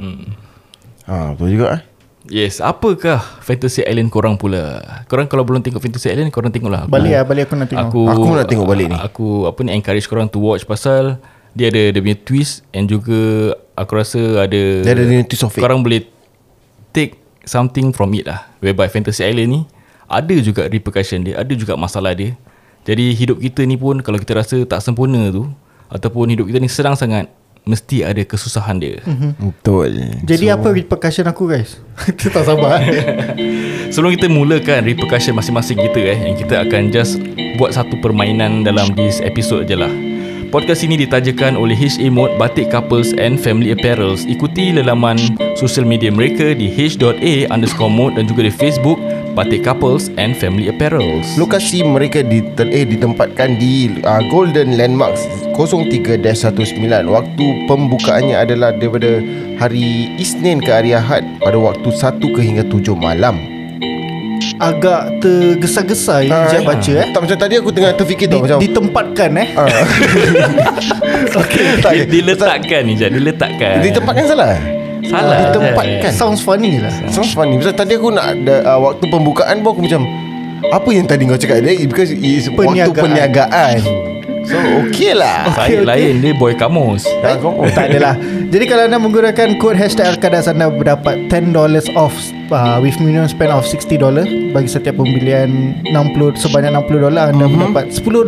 Ha 1.11 1.35
betul 1.35 1.59
juga 1.59 1.66
eh? 1.75 1.83
Yes 2.30 2.62
Apakah 2.62 3.19
Fantasy 3.42 3.83
Island 3.83 4.12
korang 4.12 4.38
pula? 4.38 4.78
Korang 5.11 5.26
kalau 5.26 5.42
belum 5.42 5.64
tengok 5.64 5.83
Fantasy 5.83 6.12
Island 6.12 6.30
Korang 6.30 6.52
tengoklah 6.54 6.87
Balik 6.87 7.11
lah 7.11 7.25
Balik 7.26 7.42
aku 7.49 7.54
nak 7.59 7.69
tengok. 7.73 7.88
Aku 7.90 8.00
Aku 8.07 8.28
nak 8.37 8.47
tengok 8.47 8.66
balik 8.69 8.87
ni. 8.92 8.99
Aku 9.00 9.26
apa 9.49 9.59
ni 9.66 9.75
Encourage 9.75 10.07
korang 10.07 10.28
to 10.30 10.38
watch 10.38 10.62
Pasal 10.62 11.19
Dia 11.57 11.73
ada 11.73 11.90
Dia 11.90 11.99
punya 11.99 12.14
twist 12.14 12.62
And 12.71 12.87
juga 12.87 13.57
Aku 13.75 13.99
rasa 13.99 14.47
ada 14.47 14.61
Dia 14.85 14.92
ada 14.95 15.02
dia 15.02 15.25
twist 15.26 15.42
of 15.42 15.50
it. 15.50 15.59
Korang 15.59 15.83
boleh 15.83 16.07
Take 16.92 17.19
Something 17.42 17.90
from 17.90 18.12
it 18.14 18.28
lah. 18.28 18.47
Whereby 18.61 18.87
Fantasy 18.87 19.25
Island 19.26 19.49
ni 19.50 19.61
Ada 20.07 20.37
juga 20.38 20.69
repercussion 20.69 21.25
dia 21.25 21.40
Ada 21.40 21.57
juga 21.57 21.75
masalah 21.75 22.14
dia. 22.14 22.37
Jadi 22.85 23.16
hidup 23.16 23.40
kita 23.40 23.64
ni 23.64 23.75
pun 23.75 23.99
Kalau 24.04 24.21
kita 24.21 24.38
rasa 24.38 24.62
tak 24.62 24.85
sempurna 24.85 25.33
tu 25.33 25.49
Ataupun 25.88 26.30
hidup 26.30 26.47
kita 26.47 26.62
ni 26.62 26.71
senang 26.71 26.95
sangat 26.95 27.26
Mesti 27.69 28.02
ada 28.02 28.23
kesusahan 28.25 28.81
dia. 28.81 29.05
Betul. 29.37 30.17
Jadi 30.25 30.49
so, 30.49 30.55
apa 30.57 30.69
repercussion 30.73 31.26
aku 31.29 31.45
guys? 31.45 31.76
Kita 32.19 32.40
tak 32.40 32.45
sabar. 32.49 32.81
Sebelum 33.93 34.14
kita 34.14 34.31
mulakan 34.31 34.87
repercussion 34.87 35.35
masing-masing 35.35 35.75
kita 35.83 35.99
eh 35.99 36.19
Yang 36.31 36.47
kita 36.47 36.62
akan 36.62 36.95
just 36.95 37.19
buat 37.59 37.75
satu 37.75 37.99
permainan 37.99 38.62
dalam 38.62 38.95
this 38.95 39.19
episode 39.21 39.67
je 39.67 39.75
lah. 39.75 39.90
Podcast 40.50 40.83
ini 40.83 40.99
ditajakan 40.99 41.55
oleh 41.55 41.79
HA 41.79 42.11
Mode 42.11 42.35
Batik 42.35 42.75
Couples 42.75 43.14
and 43.14 43.38
Family 43.38 43.71
Apparels. 43.71 44.26
Ikuti 44.26 44.75
lelaman 44.75 45.14
sosial 45.55 45.87
media 45.87 46.11
mereka 46.11 46.59
di 46.59 46.67
h.a 46.67 47.47
underscore 47.55 47.87
mode 47.87 48.19
Dan 48.19 48.26
juga 48.26 48.43
di 48.43 48.50
Facebook 48.50 48.99
Batik 49.38 49.62
Couples 49.62 50.11
and 50.19 50.35
Family 50.35 50.67
Apparels. 50.67 51.38
Lokasi 51.38 51.87
mereka 51.87 52.26
di, 52.26 52.43
eh, 52.67 52.83
ditempatkan 52.83 53.62
di 53.62 54.02
uh, 54.02 54.19
Golden 54.26 54.75
Landmarks 54.75 55.23
03-19 55.67 57.11
Waktu 57.11 57.45
pembukaannya 57.69 58.37
adalah 58.37 58.71
daripada 58.73 59.21
hari 59.61 60.09
Isnin 60.17 60.62
ke 60.62 60.71
hari 60.71 60.97
Ahad 60.97 61.26
Pada 61.40 61.59
waktu 61.61 61.88
1 61.88 62.21
ke 62.21 62.40
hingga 62.40 62.64
7 62.64 62.97
malam. 62.97 63.37
Agak 64.61 65.21
tergesa-gesa 65.25 66.21
uh, 66.21 66.29
Ijat 66.29 66.64
baca 66.64 66.93
eh. 66.93 67.09
Tak 67.12 67.21
macam 67.25 67.37
tadi 67.37 67.55
aku 67.61 67.71
tengah 67.73 67.93
terfikir 67.97 68.29
di, 68.29 68.37
tau 68.37 68.45
Macam 68.45 68.59
Ditempatkan 68.61 69.31
eh. 69.37 69.49
Ah. 69.57 69.69
okay, 71.45 71.64
tak, 71.85 71.93
Dia- 71.97 72.09
Diletakkan 72.09 72.81
ni 72.85 72.93
Jad 72.97 73.12
Diletakkan. 73.12 73.81
Ditempatkan 73.85 74.25
salah? 74.29 74.57
Salah. 75.09 75.37
Ditempatkan. 75.49 76.12
Sounds 76.12 76.40
funny 76.45 76.76
lah. 76.81 76.93
Sounds 77.09 77.33
funny. 77.33 77.57
Pasal 77.61 77.76
tadi 77.76 77.97
aku 77.97 78.12
nak 78.12 78.37
ada, 78.37 78.57
uh, 78.64 78.79
Waktu 78.81 79.05
pembukaan 79.09 79.64
pun 79.64 79.76
aku 79.76 79.81
macam 79.88 80.05
Apa 80.73 80.88
yang 80.93 81.09
tadi 81.09 81.25
kau 81.25 81.40
cakap 81.40 81.64
dia 81.64 81.81
Because 81.88 82.12
it's 82.12 82.49
waktu 82.52 82.93
Perniagaan. 82.93 83.81
So 84.50 84.59
okay 84.83 85.14
lah. 85.14 85.47
Saya 85.57 85.80
lain 85.80 86.19
Dia 86.19 86.35
boy 86.35 86.52
kamus. 86.52 87.07
Dah 87.23 87.38
kau 87.38 87.62
Tak 87.66 87.87
adalah. 87.88 88.19
Jadi 88.50 88.64
kalau 88.66 88.83
anda 88.85 88.99
menggunakan 88.99 89.57
kod 89.57 89.75
hashtag 89.75 90.11
Arkadas 90.11 90.45
Anda 90.45 90.66
berdapat 90.66 91.30
$10 91.30 91.54
off 91.95 92.11
uh, 92.50 92.76
With 92.78 92.99
minimum 92.99 93.26
spend 93.26 93.49
of 93.49 93.62
$60 93.62 93.95
Bagi 94.50 94.66
setiap 94.66 94.97
pembelian 94.97 95.78
60 95.87 96.35
Sebanyak 96.37 96.75
$60 96.75 97.07
Anda 97.30 97.30
Mhm. 97.40 97.71
mendapat 97.71 97.95
$10 97.95 98.26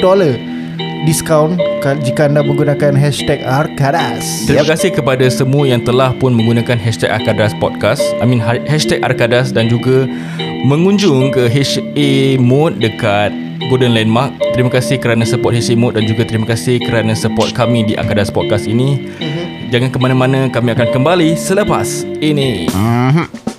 Diskaun 1.03 1.59
ka- 1.81 1.99
Jika 1.99 2.31
anda 2.31 2.41
menggunakan 2.41 2.95
hashtag 2.95 3.43
Arkadas 3.43 4.47
Terima 4.47 4.63
kasih 4.65 4.95
kepada 4.95 5.27
semua 5.27 5.67
yang 5.67 5.83
telah 5.83 6.15
pun 6.15 6.31
menggunakan 6.31 6.79
hashtag 6.79 7.11
Arkadas 7.11 7.51
Podcast. 7.57 7.99
I 8.17 8.25
mean 8.25 8.39
ha- 8.39 8.63
hashtag 8.63 9.03
Arkadas 9.03 9.51
dan 9.51 9.67
juga 9.67 10.07
mengunjung 10.63 11.35
ke 11.35 11.51
HA 11.51 12.11
Mode 12.39 12.79
dekat 12.79 13.35
Golden 13.71 13.95
Landmark. 13.95 14.35
Terima 14.57 14.71
kasih 14.73 14.99
kerana 14.99 15.23
support 15.29 15.53
HA 15.55 15.75
Mode 15.77 16.01
dan 16.01 16.09
juga 16.09 16.25
terima 16.27 16.47
kasih 16.49 16.81
kerana 16.83 17.13
support 17.13 17.53
kami 17.53 17.87
di 17.87 17.95
Arkadas 17.95 18.33
Podcast 18.33 18.67
ini. 18.67 19.13
Jangan 19.69 19.93
ke 19.93 19.99
mana-mana 20.01 20.49
kami 20.51 20.75
akan 20.75 20.89
kembali 20.91 21.37
selepas 21.37 22.03
ini. 22.19 22.67
Well 22.73 23.52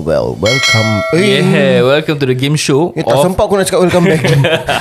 well. 0.00 0.34
Well 0.34 0.50
Welcome 0.56 0.90
Yeah, 1.14 1.84
welcome 1.84 2.16
to 2.18 2.26
the 2.26 2.34
game 2.34 2.56
show 2.56 2.90
Eh, 2.96 3.04
tak 3.04 3.16
sempat 3.20 3.44
aku 3.44 3.54
nak 3.54 3.68
cakap 3.68 3.80
welcome 3.84 4.04
back. 4.08 4.22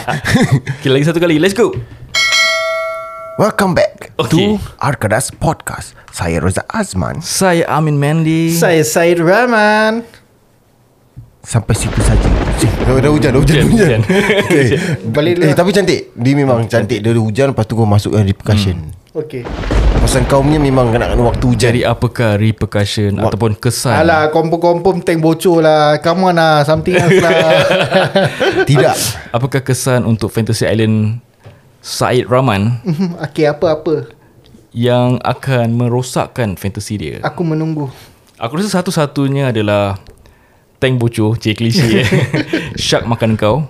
Okay, 0.79 0.89
lagi 0.89 1.03
satu 1.05 1.19
kali, 1.19 1.37
let's 1.37 1.53
go. 1.53 1.75
Welcome 3.35 3.75
back 3.75 4.11
Okay. 4.19 4.59
To 4.59 4.59
Arkadas 4.79 5.31
Podcast. 5.31 5.95
Saya 6.11 6.43
Roza 6.43 6.67
Azman. 6.67 7.23
Saya 7.23 7.63
Amin 7.71 7.95
Mandy. 7.95 8.51
Saya 8.51 8.83
Syed 8.83 9.23
Rahman. 9.23 10.03
Sampai 11.39 11.71
situ 11.71 11.95
saja. 12.03 12.27
Dah, 12.83 12.99
dah 12.99 13.07
hujan 13.07 13.31
Dah 13.31 13.39
hujan, 13.39 13.63
Hujan, 13.63 13.71
hujan. 13.71 13.99
hujan. 14.03 14.21
okay. 14.43 14.65
Balik 15.07 15.39
dulu 15.39 15.43
eh. 15.47 15.55
Tapi 15.55 15.69
cantik. 15.71 15.99
Dia 16.11 16.33
memang 16.35 16.67
cantik. 16.67 16.99
Dia 16.99 17.15
ada 17.15 17.21
hujan 17.23 17.55
Lepas 17.55 17.63
tu 17.63 17.73
kau 17.79 17.87
masukkan 17.87 18.27
repercussion 18.27 18.91
Okay 19.25 19.43
Pasal 19.99 20.23
kau 20.25 20.39
punya 20.39 20.57
memang 20.57 20.89
Kena 20.89 21.11
kena 21.11 21.23
waktu 21.23 21.43
hujan 21.43 21.65
Jadi 21.71 21.81
apakah 21.83 22.39
repercussion 22.39 23.19
Wak- 23.19 23.35
ataupun 23.35 23.51
kesan 23.57 23.99
Alah 23.99 24.31
kompom-kompom 24.31 25.03
tank 25.03 25.19
bocor 25.19 25.59
lah 25.59 25.99
Come 25.99 26.31
on 26.31 26.39
lah 26.39 26.63
Something 26.63 26.95
else 26.95 27.19
lah 27.19 27.35
Tidak 28.69 28.95
Apakah 29.29 29.59
kesan 29.59 30.07
untuk 30.07 30.31
Fantasy 30.31 30.63
Island 30.63 31.19
Said 31.79 32.25
Rahman 32.25 32.79
Okay 33.19 33.45
apa-apa 33.45 34.19
yang 34.69 35.17
akan 35.25 35.73
merosakkan 35.73 36.53
fantasi 36.53 37.01
dia. 37.01 37.17
Aku 37.25 37.41
menunggu 37.41 37.89
Aku 38.37 38.55
rasa 38.55 38.79
satu-satunya 38.79 39.51
adalah 39.51 39.99
tank 40.79 40.95
bocor, 40.95 41.35
cik 41.35 41.59
klise. 41.59 41.83
eh. 41.99 42.07
Shark 42.79 43.03
makan 43.03 43.35
kau. 43.35 43.67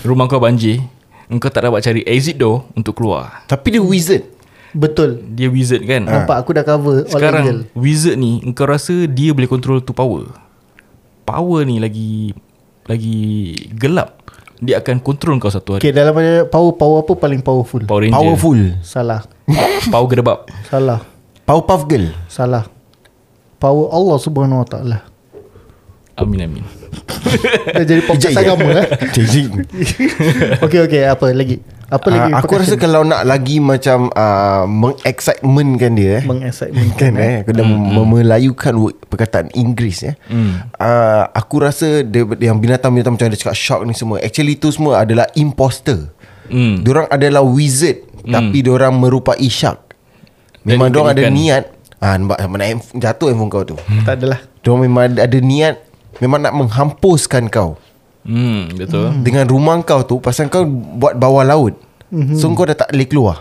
Rumah 0.00 0.30
kau 0.30 0.40
banjir. 0.40 0.80
Engkau 1.28 1.52
tak 1.52 1.68
dapat 1.68 1.84
cari 1.84 2.00
exit 2.06 2.40
door 2.40 2.64
untuk 2.72 2.96
keluar. 2.96 3.44
Tapi 3.44 3.76
dia 3.76 3.82
wizard 3.84 4.31
Betul 4.72 5.20
Dia 5.32 5.48
wizard 5.48 5.84
kan? 5.84 6.04
Nampak 6.04 6.36
aku 6.40 6.50
dah 6.52 6.64
cover 6.64 7.02
all 7.02 7.08
Sekarang 7.08 7.44
angle. 7.44 7.62
wizard 7.72 8.16
ni 8.16 8.40
engkau 8.40 8.64
rasa 8.64 9.04
dia 9.04 9.30
boleh 9.30 9.46
control 9.46 9.80
tu 9.80 9.92
power. 9.92 10.28
Power 11.22 11.62
ni 11.62 11.76
lagi 11.76 12.32
lagi 12.84 13.16
gelap. 13.72 14.18
Dia 14.58 14.78
akan 14.78 14.98
control 14.98 15.36
kau 15.36 15.50
satu 15.50 15.74
hari. 15.74 15.82
Okay 15.82 15.90
dalam 15.90 16.14
power 16.46 16.72
Power 16.72 17.02
apa 17.02 17.12
paling 17.14 17.42
powerful 17.42 17.82
Power 17.82 18.00
Ranger. 18.00 18.14
Powerful 18.14 18.58
Salah 18.80 19.26
Power 19.92 20.06
gedebab. 20.06 20.46
Salah 20.66 21.02
Powerpuff 21.42 21.82
Girl 21.84 22.14
Salah 22.30 22.70
Power 23.58 23.90
Allah 23.90 24.18
subhanahu 24.18 24.62
wa 24.62 24.68
ta'ala 24.68 24.98
Amin 26.14 26.44
amin. 26.44 26.64
Dah 27.72 27.82
jadi 27.82 28.04
podcast 28.04 28.36
agama 28.36 28.68
eh 28.78 28.86
Ijik. 29.16 29.50
Okay 30.64 30.80
okay 30.84 31.02
apa 31.08 31.32
lagi 31.32 31.58
Apa 31.92 32.08
lagi 32.08 32.32
Ah, 32.32 32.40
Aku 32.40 32.56
rasa 32.56 32.80
kalau 32.80 33.04
nak 33.04 33.28
lagi 33.28 33.60
macam 33.60 34.08
uh, 34.16 34.64
Mengexcitementkan 34.64 35.92
dia 35.92 36.10
eh 36.18 36.22
Meng-excitement 36.24 36.88
Kan 36.96 37.20
eh 37.20 37.44
Aku 37.44 37.52
dah 37.52 37.64
mm, 37.68 37.92
memelayukan 37.92 38.74
word, 38.80 38.96
perkataan 39.12 39.52
Inggeris 39.52 40.08
ya. 40.08 40.12
Mm. 40.32 40.72
Uh, 40.80 41.24
aku 41.36 41.60
rasa 41.60 42.00
dia, 42.00 42.24
yang 42.40 42.56
binatang-binatang 42.56 43.12
macam 43.12 43.28
dia 43.28 43.36
cakap 43.36 43.56
shark 43.56 43.82
ni 43.84 43.92
semua 43.92 44.16
actually 44.24 44.56
tu 44.56 44.72
semua 44.72 45.04
adalah 45.04 45.28
imposter. 45.36 46.08
Hmm. 46.48 46.80
Diorang 46.80 47.08
adalah 47.12 47.44
wizard 47.44 48.00
mm. 48.24 48.32
tapi 48.32 48.64
diorang 48.64 48.96
merupai 48.96 49.44
shark. 49.52 49.92
Memang 50.64 50.88
Dan 50.88 50.94
diorang 50.96 51.10
ada 51.12 51.24
niat 51.28 51.64
Ah 52.02 52.18
nampak 52.18 52.42
mana 52.50 52.66
jatuh 52.98 53.30
handphone 53.30 53.50
kau 53.52 53.62
tu. 53.62 53.76
Tak 54.02 54.18
adalah 54.18 54.40
Diorang 54.64 54.88
memang 54.88 55.02
ada, 55.12 55.28
ada 55.28 55.38
niat 55.38 55.76
memang 56.18 56.40
nak 56.42 56.54
menghampuskan 56.56 57.46
kau 57.52 57.78
Hmm, 58.22 58.70
betul. 58.72 59.10
dengan 59.18 59.44
rumah 59.44 59.76
kau 59.80 60.02
tu 60.02 60.18
pasal 60.18 60.46
kau 60.46 60.62
buat 60.66 61.14
bawah 61.14 61.42
laut. 61.42 61.74
Mm-hmm. 62.08 62.36
So 62.36 62.50
kau 62.50 62.64
dah 62.64 62.76
tak 62.76 62.90
boleh 62.90 63.06
keluar. 63.06 63.36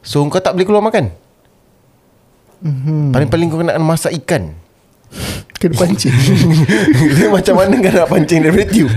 So 0.00 0.20
kau 0.26 0.36
tak 0.36 0.52
boleh 0.52 0.64
keluar 0.64 0.82
makan. 0.82 1.14
Mm-hmm. 2.62 3.10
Paling-paling 3.10 3.46
kau 3.48 3.60
nak 3.60 3.78
masak 3.78 4.14
ikan. 4.22 4.54
Kena 5.54 5.76
pancing 5.76 6.10
Dia 7.14 7.28
macam 7.28 7.54
mana 7.54 7.76
kau 7.76 7.92
nak 7.92 8.08
pancing 8.08 8.40
daripada 8.40 8.66
tube 8.66 8.90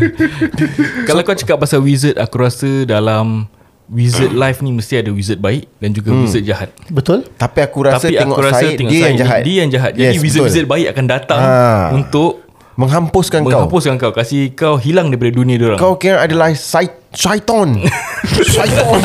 Kalau 1.07 1.21
kau 1.21 1.35
cakap 1.35 1.59
pasal 1.59 1.77
wizard 1.77 2.15
Aku 2.15 2.39
rasa 2.39 2.87
dalam 2.87 3.51
Wizard 3.85 4.31
life 4.41 4.63
ni 4.63 4.71
Mesti 4.71 4.97
ada 4.97 5.11
wizard 5.11 5.37
baik 5.37 5.67
Dan 5.75 5.91
juga 5.91 6.09
Hmm. 6.09 6.23
wizard 6.23 6.41
jahat 6.41 6.71
Betul 6.87 7.27
Tapi 7.29 7.59
aku 7.61 7.77
rasa 7.83 8.07
Tapi 8.07 8.15
tengok 8.15 8.31
aku 8.31 8.41
rasa 8.41 8.63
Syed 8.63 8.77
tengok 8.79 8.89
Dia 8.89 8.97
Syed 8.97 9.05
yang 9.05 9.17
jahat 9.19 9.39
Dia 9.43 9.55
yang 9.59 9.69
jahat 9.69 9.91
Jadi 9.93 10.07
Yes, 10.09 10.23
wizard-wizard 10.23 10.65
betul. 10.65 10.73
baik 10.73 10.87
Akan 10.89 11.05
datang 11.05 11.41
Ah. 11.43 11.85
Untuk 11.91 12.44
Menghampuskan 12.75 13.41
kau. 13.41 13.51
Menghapuskan 13.67 13.95
kau. 13.95 14.11
Kasih 14.11 14.51
kau 14.51 14.75
hilang 14.75 15.07
daripada 15.07 15.31
dunia 15.31 15.55
dia 15.55 15.67
orang. 15.71 15.79
Kau 15.79 15.95
kira 15.95 16.19
adalah 16.21 16.51
sy- 16.51 16.91
syaiton. 17.11 17.79
Syaiton. 18.53 19.01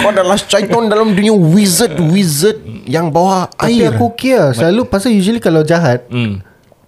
Kau 0.00 0.08
adalah 0.08 0.36
syaiton 0.36 0.88
dalam 0.88 1.12
dunia 1.12 1.32
wizard 1.32 1.96
Wizard 2.00 2.60
yang 2.84 3.08
bawah 3.08 3.48
Tapi 3.50 3.82
air. 3.82 3.92
aku 3.92 4.08
okay 4.08 4.36
lah 4.36 4.50
Selalu 4.52 4.86
pasal 4.86 5.10
usually 5.10 5.36
kalau 5.36 5.60
jahat 5.60 6.08
hmm. 6.08 6.40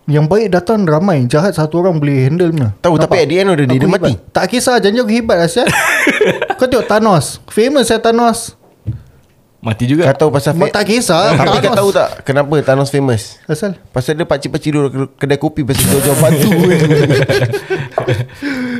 Yang 0.08 0.25
baik 0.25 0.46
datang 0.48 0.88
ramai. 0.88 1.28
Jahat 1.28 1.52
satu 1.52 1.84
orang 1.84 2.00
boleh 2.00 2.25
handle 2.25 2.48
punya. 2.48 2.72
Tahu, 2.80 2.96
tapi 2.96 3.20
at 3.20 3.28
the 3.28 3.37
end 3.37 3.52
of 3.52 3.60
the 3.60 3.68
day, 3.68 3.76
Aku 3.76 3.84
dia 3.84 3.88
hebat. 3.92 4.00
mati. 4.00 4.12
Tak 4.32 4.44
kisah 4.48 4.80
janji 4.80 5.04
aku 5.04 5.12
hebat 5.12 5.44
Asyad 5.44 5.68
Kau 6.58 6.64
tengok 6.64 6.88
Thanos. 6.88 7.44
Famous 7.44 7.87
ya 7.87 8.00
Thanos 8.00 8.56
Mati 9.58 9.90
juga. 9.90 10.06
Kau 10.06 10.26
tahu 10.26 10.30
pasal 10.30 10.54
tak 10.70 10.86
kisah. 10.86 11.34
Tapi 11.34 11.58
kau 11.58 11.74
tahu 11.74 11.90
tak 11.90 12.22
Kenapa 12.22 12.62
Thanos 12.62 12.94
famous? 12.94 13.42
Asal? 13.42 13.74
Pasal 13.90 14.14
dia 14.14 14.22
pakcik-pakcik 14.22 14.70
dulu 14.70 14.86
ke- 14.86 15.10
Kedai 15.18 15.34
kopi 15.34 15.66
Pasal 15.66 15.82
jual-jual 15.84 16.14
batu. 16.14 16.50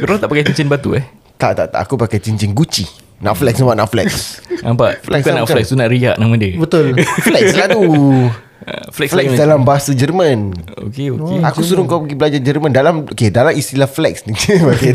Orang 0.07 0.19
tak 0.23 0.29
pakai 0.31 0.45
cincin 0.47 0.71
batu 0.71 0.95
eh? 0.95 1.03
Tak 1.35 1.53
tak 1.55 1.67
tak. 1.75 1.81
Aku 1.83 1.99
pakai 1.99 2.23
cincin 2.23 2.55
Gucci. 2.55 2.87
Nak 3.19 3.35
flex 3.35 3.59
nampak 3.59 3.75
nak 3.75 3.89
flex. 3.91 4.39
Nampak? 4.63 5.03
Flex 5.03 5.27
Bukan 5.27 5.35
nak 5.35 5.47
flex 5.51 5.65
Tu 5.67 5.75
nak 5.75 5.91
riak 5.91 6.15
nama 6.15 6.35
dia. 6.39 6.55
Betul. 6.55 6.95
Flex 7.27 7.59
lah 7.59 7.67
tu 7.67 7.83
Uh, 8.59 8.91
Flex, 8.91 9.15
Flex 9.15 9.31
lagi 9.31 9.39
dalam 9.39 9.63
bahasa 9.63 9.95
Jerman. 9.95 10.51
Okay 10.91 11.15
okay. 11.15 11.39
Aku 11.47 11.63
suruh 11.63 11.87
kau 11.87 12.03
pergi 12.03 12.19
belajar 12.19 12.41
Jerman 12.43 12.75
Dalam 12.75 13.07
Okay 13.07 13.31
dalam 13.31 13.55
istilah 13.55 13.87
flex 13.87 14.27
ni. 14.27 14.35
Okay. 14.75 14.93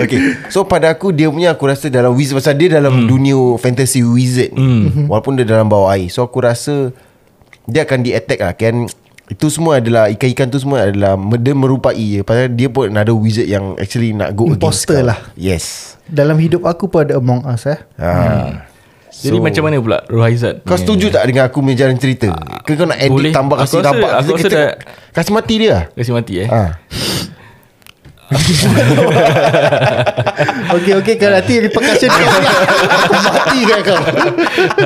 okay 0.00 0.20
So 0.48 0.64
pada 0.64 0.88
aku 0.88 1.12
Dia 1.12 1.28
punya 1.28 1.52
aku 1.52 1.68
rasa 1.68 1.92
Dalam 1.92 2.16
wizard 2.16 2.40
Pasal 2.40 2.56
dia 2.56 2.72
dalam 2.72 3.04
dunia 3.04 3.36
Fantasy 3.60 4.00
wizard 4.00 4.56
ni. 4.56 4.88
Walaupun 5.04 5.36
dia 5.36 5.44
dalam 5.44 5.68
bawah 5.68 5.92
air. 5.92 6.08
So 6.08 6.24
aku 6.24 6.40
rasa 6.40 6.96
Dia 7.68 7.84
akan 7.84 8.08
di 8.08 8.16
attack 8.16 8.40
lah. 8.40 8.56
Kan 8.56 8.88
itu 9.28 9.46
semua 9.52 9.76
adalah 9.76 10.08
Ikan-ikan 10.08 10.48
tu 10.48 10.56
semua 10.56 10.88
adalah 10.88 11.20
Dia 11.36 11.52
merupai 11.52 12.00
je. 12.00 12.20
Pasal 12.24 12.56
dia 12.56 12.72
pun 12.72 12.88
ada 12.88 13.12
wizard 13.12 13.52
yang 13.52 13.76
Actually 13.76 14.16
nak 14.16 14.32
go 14.32 14.48
against 14.48 14.64
Imposter 14.64 15.04
kau. 15.04 15.08
lah. 15.12 15.18
Yes. 15.36 16.00
Dalam 16.08 16.40
hidup 16.40 16.64
aku 16.64 16.88
pun 16.88 17.04
ada 17.04 17.20
Among 17.20 17.44
Us 17.44 17.68
eh. 17.68 17.76
Ha. 18.00 18.71
Jadi 19.12 19.38
macam 19.38 19.62
mana 19.62 19.76
pula 19.76 19.98
Rohaizat 20.06 20.64
Kau 20.64 20.74
setuju 20.74 21.08
tak 21.08 21.28
dengan 21.28 21.44
aku 21.44 21.60
punya 21.60 21.76
jalan 21.78 21.96
cerita? 21.96 22.32
Ke 22.64 22.72
kau 22.72 22.84
nak 22.84 22.96
edit 22.96 23.12
boleh. 23.12 23.28
tambah 23.30 23.60
kasih 23.60 23.78
rapat 23.78 24.10
aku 24.16 24.30
rasa 24.34 24.48
dah- 24.48 24.76
Kasih 25.12 25.32
mati 25.32 25.54
dia. 25.56 25.68
Lah 25.70 25.82
Kasih 25.92 26.12
mati 26.12 26.34
eh? 26.38 26.48
Ha. 26.52 26.62
Okay 30.72 30.92
okay 30.96 31.14
Kalau 31.16 31.36
nanti 31.36 31.60
repercussion 31.60 32.08
kau 32.08 32.24
Aku 33.04 33.14
mati 33.20 33.58
kan 33.62 33.78
kau? 33.84 34.00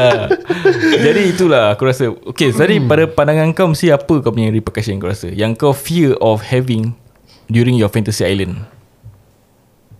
Jadi 1.07 1.21
itulah 1.31 1.71
aku 1.71 1.87
rasa. 1.87 2.11
Okay 2.27 2.51
tadi 2.51 2.83
pada 2.83 3.07
pandangan 3.07 3.55
kau 3.55 3.71
Mesti 3.71 3.95
apa 3.95 4.15
kau 4.19 4.35
punya 4.35 4.51
repercussion 4.51 4.99
kau 4.99 5.07
rasa? 5.07 5.31
Yang 5.31 5.55
kau 5.57 5.71
fear 5.71 6.19
of 6.19 6.43
having 6.43 6.99
During 7.47 7.79
your 7.79 7.87
fantasy 7.87 8.27
island? 8.27 8.67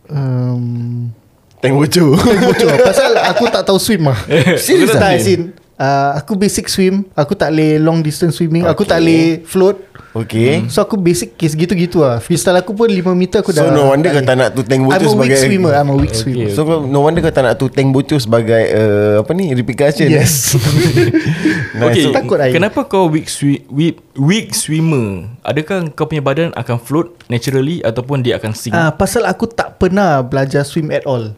Um, 0.07 1.15
Tank 1.59 1.73
bocor 1.75 2.15
Bocor 2.19 2.69
Pasal 2.89 3.17
aku 3.19 3.45
tak 3.47 3.63
tahu 3.63 3.77
swim 3.77 4.07
lah 4.07 4.19
Serius 4.57 4.93
Tak 4.93 5.03
ah? 5.03 5.15
as 5.15 5.27
in 5.27 5.51
uh, 5.75 6.11
Aku 6.17 6.35
basic 6.35 6.67
swim 6.67 7.09
Aku 7.13 7.33
tak 7.33 7.51
boleh 7.51 7.77
long 7.77 8.01
distance 8.01 8.37
swimming 8.37 8.63
Aku 8.63 8.83
Okay. 8.83 8.87
tak 8.87 8.99
boleh 9.01 9.25
float 9.43 9.77
Okay 10.13 10.65
So 10.67 10.81
aku 10.81 10.97
basic 10.97 11.35
case 11.35 11.53
gitu-gitu 11.53 12.01
lah 12.01 12.17
Freestyle 12.19 12.57
aku 12.57 12.73
pun 12.73 12.89
5 12.89 12.97
meter 13.13 13.41
aku 13.41 13.53
So 13.53 13.61
dah 13.61 13.69
no 13.69 13.89
wonder 13.91 14.09
kau 14.11 14.21
tak 14.23 14.33
nak 14.35 14.49
tu 14.51 14.65
tank 14.65 14.81
bocor 14.81 14.97
I'm 14.97 15.03
a 15.03 15.13
weak 15.13 15.13
sebagai 15.13 15.37
swimmer 15.39 15.73
I'm 15.73 15.89
a 15.89 15.95
weak 15.95 16.09
Okay. 16.09 16.21
swimmer 16.23 16.49
So 16.51 16.61
no 16.83 16.99
wonder 17.01 17.21
kau 17.21 17.29
tak 17.31 17.45
nak 17.45 17.55
tu 17.55 17.67
tank 17.69 17.89
bocor 17.91 18.17
sebagai 18.19 18.63
uh, 18.73 19.15
Apa 19.21 19.33
ni 19.33 19.53
Replication 19.53 20.09
Yes 20.09 20.57
nice. 21.77 21.85
Okay, 21.85 22.03
so, 22.03 22.13
takut 22.13 22.37
air. 22.39 22.49
kenapa 22.51 22.85
kau 22.85 23.09
weak, 23.09 23.29
swi- 23.29 23.65
weak, 23.69 24.01
weak 24.15 24.53
swimmer? 24.53 25.29
Adakah 25.43 25.89
kau 25.91 26.05
punya 26.05 26.21
badan 26.21 26.49
akan 26.53 26.77
float 26.79 27.13
naturally 27.29 27.81
ataupun 27.81 28.21
dia 28.21 28.37
akan 28.37 28.53
sink? 28.53 28.73
Ah, 28.73 28.89
Pasal 28.91 29.25
aku 29.25 29.45
tak 29.45 29.77
pernah 29.77 30.21
belajar 30.21 30.65
swim 30.65 30.89
at 30.89 31.05
all 31.05 31.37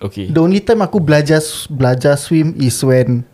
Okay. 0.00 0.28
The 0.28 0.40
only 0.40 0.60
time 0.60 0.84
aku 0.84 1.00
belajar 1.00 1.40
belajar 1.72 2.20
swim 2.20 2.52
is 2.60 2.76
when 2.84 3.24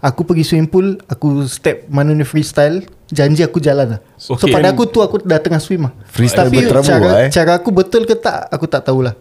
aku 0.00 0.24
pergi 0.24 0.44
swimming 0.44 0.68
pool, 0.68 0.88
aku 1.08 1.44
step 1.48 1.88
mana 1.88 2.12
ni 2.12 2.24
freestyle, 2.24 2.84
janji 3.08 3.44
aku 3.44 3.60
jalan 3.60 3.96
lah. 3.96 4.00
So 4.20 4.36
Okay. 4.36 4.52
pada 4.52 4.72
aku 4.72 4.88
tu 4.88 5.00
aku 5.00 5.20
dah 5.24 5.40
tengah 5.40 5.60
swim 5.60 5.88
lah. 5.88 5.92
Freestyle 6.08 6.48
Tapi 6.48 6.56
berterabur 6.60 6.88
cara, 6.88 7.04
lah, 7.04 7.16
eh. 7.24 7.30
cara 7.32 7.52
aku 7.56 7.70
betul 7.72 8.04
ke 8.04 8.16
tak, 8.16 8.48
aku 8.52 8.64
tak 8.68 8.84
tahulah. 8.84 9.16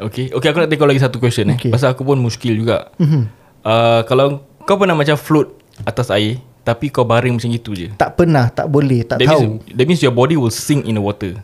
Okay. 0.00 0.32
Okay, 0.32 0.48
aku 0.48 0.64
nak 0.64 0.68
tengok 0.72 0.88
lagi 0.88 1.00
satu 1.04 1.16
question 1.20 1.52
eh. 1.52 1.56
Okay. 1.60 1.68
Pasal 1.72 1.92
aku 1.92 2.04
pun 2.04 2.16
muskil 2.16 2.56
juga. 2.56 2.88
Mhm. 2.96 3.22
Uh, 3.60 4.00
kalau 4.08 4.40
kau 4.64 4.80
pernah 4.80 4.96
macam 4.96 5.20
float 5.20 5.52
atas 5.84 6.08
air, 6.08 6.40
tapi 6.64 6.88
kau 6.88 7.04
baring 7.04 7.36
macam 7.36 7.52
gitu 7.52 7.76
je. 7.76 7.92
Tak 7.96 8.16
pernah, 8.16 8.48
tak 8.48 8.68
boleh, 8.68 9.04
tak 9.04 9.20
that 9.20 9.28
tahu. 9.28 9.60
Means, 9.60 9.76
that 9.76 9.84
means 9.84 10.00
your 10.00 10.12
body 10.16 10.40
will 10.40 10.52
sink 10.52 10.88
in 10.88 10.96
the 10.96 11.04
water. 11.04 11.36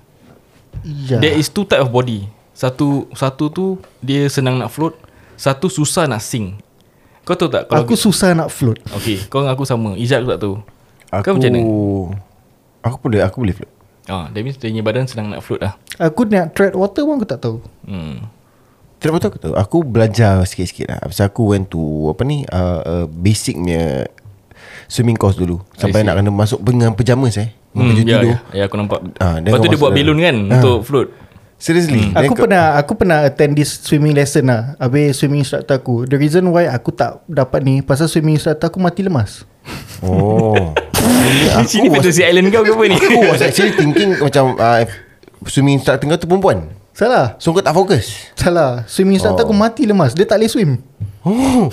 Ya. 0.84 1.20
There 1.20 1.36
is 1.36 1.48
two 1.52 1.64
type 1.68 1.84
of 1.84 1.92
body. 1.92 2.28
Satu 2.56 3.04
satu 3.12 3.52
tu 3.52 3.66
dia 4.00 4.32
senang 4.32 4.56
nak 4.56 4.72
float, 4.72 4.96
satu 5.36 5.68
susah 5.68 6.08
nak 6.08 6.24
sink. 6.24 6.56
Kau 7.28 7.36
tahu 7.36 7.52
tak 7.52 7.68
kalau 7.68 7.84
Aku 7.84 7.92
susah 7.98 8.32
nak 8.32 8.48
float. 8.48 8.80
Okay, 8.96 9.20
kau 9.28 9.44
dengan 9.44 9.52
aku 9.52 9.68
sama. 9.68 9.92
Ijat 10.00 10.24
aku 10.24 10.30
tak 10.32 10.40
tahu. 10.40 10.56
Aku 11.12 11.22
Kau 11.22 11.32
macam 11.36 11.50
mana? 11.52 11.62
Aku 12.86 12.96
boleh 13.02 13.20
Aku 13.22 13.36
boleh 13.44 13.54
float 13.54 13.72
Ah, 14.06 14.30
that 14.30 14.42
means 14.42 14.54
dia 14.58 14.70
punya 14.70 14.82
badan 14.86 15.04
senang 15.10 15.34
nak 15.34 15.42
float 15.42 15.58
lah. 15.62 15.74
Aku 15.98 16.22
nak 16.30 16.54
tread 16.54 16.74
water 16.78 17.02
pun 17.02 17.18
aku 17.18 17.26
tak 17.26 17.42
tahu. 17.42 17.58
Hmm. 17.82 18.30
Tidak 18.96 19.12
betul 19.12 19.28
aku 19.28 19.40
tahu 19.42 19.54
Aku 19.60 19.76
belajar 19.84 20.40
sikit-sikit 20.48 20.88
lah 20.88 20.98
Pasal 21.04 21.28
aku 21.28 21.52
went 21.52 21.68
to 21.68 22.08
Apa 22.08 22.24
ni 22.24 22.48
uh, 22.48 22.80
uh, 22.80 23.04
Basic 23.04 23.52
punya 23.52 24.08
Swimming 24.88 25.20
course 25.20 25.36
dulu 25.36 25.60
Sampai 25.76 26.00
nak 26.00 26.16
kena 26.16 26.32
masuk 26.32 26.64
Dengan 26.64 26.96
pyjamas 26.96 27.36
eh 27.36 27.52
baju 27.76 27.92
ya, 27.92 27.96
tidur 28.00 28.20
ya, 28.24 28.36
ya, 28.56 28.62
aku 28.64 28.76
nampak. 28.80 28.98
Ah, 29.20 29.36
Lepas 29.36 29.60
tu 29.60 29.68
dia 29.68 29.80
buat 29.80 29.92
balloon 29.92 30.18
kan 30.24 30.36
dalam. 30.36 30.52
untuk 30.56 30.76
float. 30.88 31.08
Seriously 31.56 32.12
Then 32.12 32.28
Aku 32.28 32.36
pernah 32.36 32.76
aku 32.76 32.92
pernah 32.94 33.24
attend 33.24 33.56
this 33.56 33.80
swimming 33.80 34.12
lesson 34.12 34.52
lah. 34.52 34.76
Habis 34.76 35.16
swimming 35.16 35.40
instructor 35.40 35.80
aku. 35.80 36.04
The 36.04 36.20
reason 36.20 36.44
why 36.52 36.68
aku 36.68 36.92
tak 36.92 37.24
dapat 37.24 37.64
ni 37.64 37.80
pasal 37.80 38.06
swimming 38.06 38.36
instructor 38.36 38.68
aku 38.68 38.76
mati 38.76 39.00
lemas. 39.00 39.48
Oh 40.04 40.76
Di 41.58 41.66
sini 41.66 41.88
fantasy 41.88 42.20
island 42.22 42.52
kau 42.52 42.60
ke 42.60 42.70
apa 42.70 42.84
ni? 42.86 42.96
Aku 43.00 43.18
was 43.26 43.42
actually 43.42 43.72
thinking 43.74 44.14
Macam 44.20 44.54
uh, 44.54 44.84
Swimming 45.48 45.80
instructor 45.80 46.04
kau 46.06 46.20
tu 46.20 46.28
perempuan 46.28 46.70
Salah. 46.92 47.34
So 47.40 47.50
kau 47.50 47.64
tak 47.64 47.72
fokus 47.72 48.30
Salah. 48.36 48.84
Swimming 48.84 49.16
instructor 49.16 49.42
Oh. 49.42 49.50
aku 49.50 49.56
mati 49.56 49.88
lemas. 49.88 50.12
Dia 50.12 50.28
tak 50.28 50.38
boleh 50.38 50.50
swim. 50.52 50.70
Oh 51.26 51.66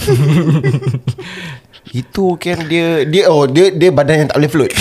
Itu 1.91 2.39
kan 2.39 2.63
dia 2.71 3.03
Dia 3.03 3.27
oh 3.27 3.43
dia 3.43 3.73
dia 3.73 3.91
badan 3.91 4.25
yang 4.25 4.29
tak 4.31 4.37
boleh 4.39 4.51
float 4.51 4.71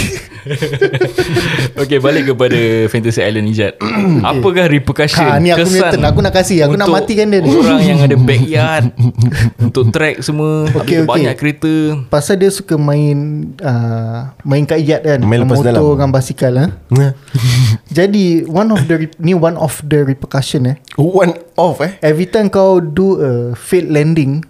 okay, 1.82 1.98
balik 2.02 2.34
kepada 2.34 2.90
fantasy 2.90 3.22
island 3.22 3.50
Ijat. 3.50 3.78
Apakah 4.30 4.66
repercussion, 4.66 5.22
Ha, 5.22 5.38
ni 5.38 5.54
aku 5.54 5.66
punya 5.70 5.82
kesan 5.86 5.92
turn. 5.94 6.04
Aku 6.10 6.18
nak 6.18 6.34
kasih. 6.34 6.56
Aku 6.66 6.74
nak 6.74 6.90
matikan 6.90 7.30
dia 7.30 7.40
ni. 7.42 7.50
Orang 7.50 7.82
yang 7.82 8.00
ada 8.02 8.16
backyard 8.18 8.90
untuk 9.70 9.94
track 9.94 10.18
semua. 10.24 10.66
Okay, 10.82 11.02
Okay, 11.02 11.08
banyak 11.08 11.34
kereta. 11.38 11.72
Pasal 12.10 12.42
dia 12.42 12.50
suka 12.50 12.74
main 12.74 13.48
uh, 13.62 14.34
main 14.42 14.66
kat 14.66 14.82
yard 14.82 15.02
kan. 15.06 15.20
Main 15.22 15.46
lepas 15.46 15.62
motor 15.62 15.72
dalam. 15.72 15.94
dengan 15.94 16.10
basikal 16.10 16.52
ha? 16.58 16.66
Jadi 17.98 18.44
one 18.50 18.68
of 18.74 18.82
the 18.90 19.06
re- 19.06 19.18
ni 19.22 19.32
one 19.38 19.54
of 19.54 19.78
the 19.86 20.02
repercussion 20.02 20.66
eh. 20.68 20.76
One 20.98 21.38
off 21.56 21.80
eh 21.80 21.96
Every 22.02 22.26
time 22.28 22.48
kau 22.50 22.80
do 22.82 23.20
a 23.20 23.32
failed 23.56 23.92
landing 23.92 24.44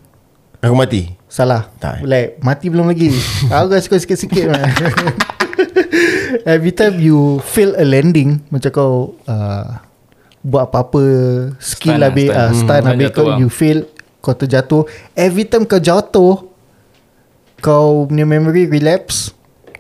Aku 0.62 0.74
mati 0.74 1.21
Salah 1.32 1.72
Tak. 1.80 2.04
Like 2.04 2.36
mati 2.38 2.68
belum 2.68 2.84
lagi 2.86 3.08
Aku 3.48 3.66
kasi 3.72 3.88
kau 3.88 3.96
sikit-sikit 3.96 4.52
Every 6.44 6.72
time 6.72 6.98
you 6.98 7.40
fail 7.42 7.72
a 7.72 7.84
landing 7.84 8.44
Macam 8.48 8.68
kau 8.68 8.92
uh, 9.24 9.80
Buat 10.42 10.68
apa-apa 10.68 11.04
Skill 11.56 11.96
Stun 11.96 12.02
lah, 12.02 12.10
habis 12.10 12.28
stun. 12.28 12.36
uh, 12.36 12.44
Hmm, 12.44 12.58
Stun 12.58 12.68
kau 12.68 12.90
habis 12.90 13.08
kau 13.10 13.24
lah. 13.24 13.36
You 13.38 13.48
fail 13.48 13.78
Kau 14.20 14.34
terjatuh 14.34 14.82
Every 15.14 15.44
time 15.44 15.64
kau 15.64 15.80
jatuh 15.80 16.34
Kau 17.58 18.04
punya 18.04 18.26
memory 18.26 18.66
relapse 18.66 19.32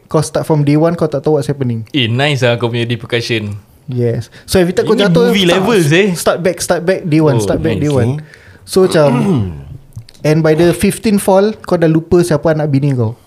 Kau 0.06 0.20
start 0.20 0.44
from 0.44 0.62
day 0.62 0.78
one 0.78 0.94
Kau 0.94 1.04
tak 1.04 1.20
tahu 1.20 1.36
what's 1.36 1.46
happening 1.46 1.84
Eh, 1.90 2.06
nice 2.06 2.40
lah 2.40 2.56
kau 2.56 2.68
punya 2.68 2.86
repercussion. 2.86 3.58
Yes 3.84 4.32
So 4.44 4.56
every 4.56 4.72
time 4.72 4.86
kau 4.86 4.94
Ini 4.94 5.04
jatuh 5.04 5.28
movie 5.28 5.44
start, 5.44 5.52
levels, 5.58 5.88
eh. 5.90 6.08
Start 6.14 6.38
back 6.40 6.56
Start 6.60 6.82
back 6.82 7.00
day 7.02 7.20
one 7.20 7.36
Oh, 7.36 7.42
Start 7.42 7.58
back 7.58 7.76
nice, 7.76 7.82
day 7.82 7.90
eh. 7.90 7.98
one 7.98 8.10
So 8.62 8.86
macam 8.86 9.10
And 10.22 10.38
by 10.40 10.54
the 10.54 10.70
15 10.70 11.18
fall 11.18 11.50
Kau 11.58 11.74
dah 11.74 11.90
lupa 11.90 12.22
siapa 12.22 12.54
anak 12.54 12.70
bini 12.70 12.94
kau. 12.94 13.18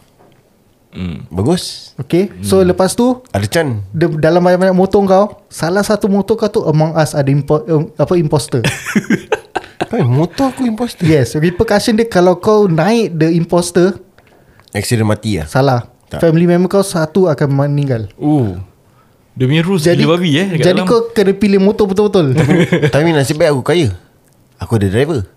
Hmm. 0.96 1.28
Bagus. 1.28 1.92
Okay 2.00 2.32
So 2.40 2.64
lepas 2.64 2.96
tu 2.96 3.20
Ada 3.30 3.44
Chan. 3.46 3.84
de, 3.92 4.08
Dalam 4.16 4.40
banyak-banyak 4.40 4.72
motor 4.72 5.04
kau 5.04 5.26
Salah 5.52 5.84
satu 5.84 6.08
motor 6.08 6.40
kau 6.40 6.48
tu 6.48 6.64
Among 6.64 6.96
Us 6.96 7.12
ada 7.12 7.28
impo, 7.28 7.60
um, 7.68 7.92
Apa 7.94 8.16
imposter. 8.16 8.64
Hai, 9.92 10.08
motor 10.08 10.56
aku 10.56 10.64
imposter. 10.64 11.04
Yes 11.04 11.36
Repercussion 11.36 12.00
dia 12.00 12.08
Kalau 12.08 12.40
kau 12.40 12.72
naik 12.72 13.12
The 13.12 13.28
imposter 13.36 14.00
Accident 14.72 15.08
mati 15.08 15.36
lah. 15.36 15.52
Salah. 15.52 15.92
Tak. 16.08 16.24
Family 16.24 16.48
member 16.48 16.72
kau 16.72 16.80
Satu 16.80 17.28
akan 17.28 17.48
meninggal. 17.52 18.08
Oh. 18.16 18.56
Dia 19.36 19.52
punya 19.52 19.68
rules 19.68 19.84
Jadi 19.84 20.00
gila 20.00 20.16
babi 20.16 20.32
eh 20.32 20.48
Jadi 20.56 20.80
dalam. 20.80 20.88
kau 20.88 21.12
kena 21.12 21.36
pilih 21.36 21.60
motor 21.60 21.92
betul-betul. 21.92 22.40
Tapi 22.88 23.12
nasib 23.12 23.36
baik 23.36 23.52
aku 23.52 23.68
kaya. 23.68 23.92
Aku 24.64 24.80
ada 24.80 24.88
driver 24.88 25.28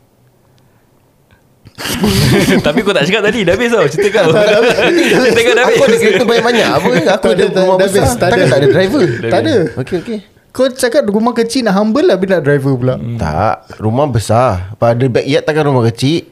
Tapi 2.67 2.79
kau 2.83 2.91
tak 2.91 3.07
cakap 3.07 3.23
tadi 3.31 3.47
Dah 3.47 3.55
habis 3.55 3.71
tau 3.71 3.87
Cerita 3.87 4.09
kau. 4.23 4.31
Cerita 4.35 5.41
kau 5.47 5.55
dah 5.55 5.65
habis. 5.67 5.79
Aku 5.79 5.87
ada 5.87 5.97
kereta 5.97 6.25
banyak-banyak. 6.27 6.69
Apa 6.75 6.89
Aku 7.19 7.27
ada 7.33 7.45
rumah 7.55 7.77
dah 7.79 7.89
besar. 7.89 8.15
Takkan 8.19 8.39
ada. 8.39 8.51
tak 8.51 8.59
ada 8.59 8.69
driver? 8.71 9.05
Tak 9.23 9.41
ada. 9.47 9.57
Okay 9.85 9.97
okay 10.03 10.19
Kau 10.51 10.67
cakap 10.73 11.03
rumah 11.07 11.35
kecil 11.37 11.63
nak 11.69 11.75
humble 11.79 12.07
lah 12.07 12.17
Bila 12.19 12.41
nak 12.41 12.45
driver 12.45 12.73
pula. 12.75 12.95
Tak 12.99 13.79
Rumah 13.79 14.07
besar. 14.11 14.75
Pada 14.77 15.05
backyard 15.07 15.45
takkan 15.47 15.65
rumah 15.71 15.85
kecil. 15.91 16.27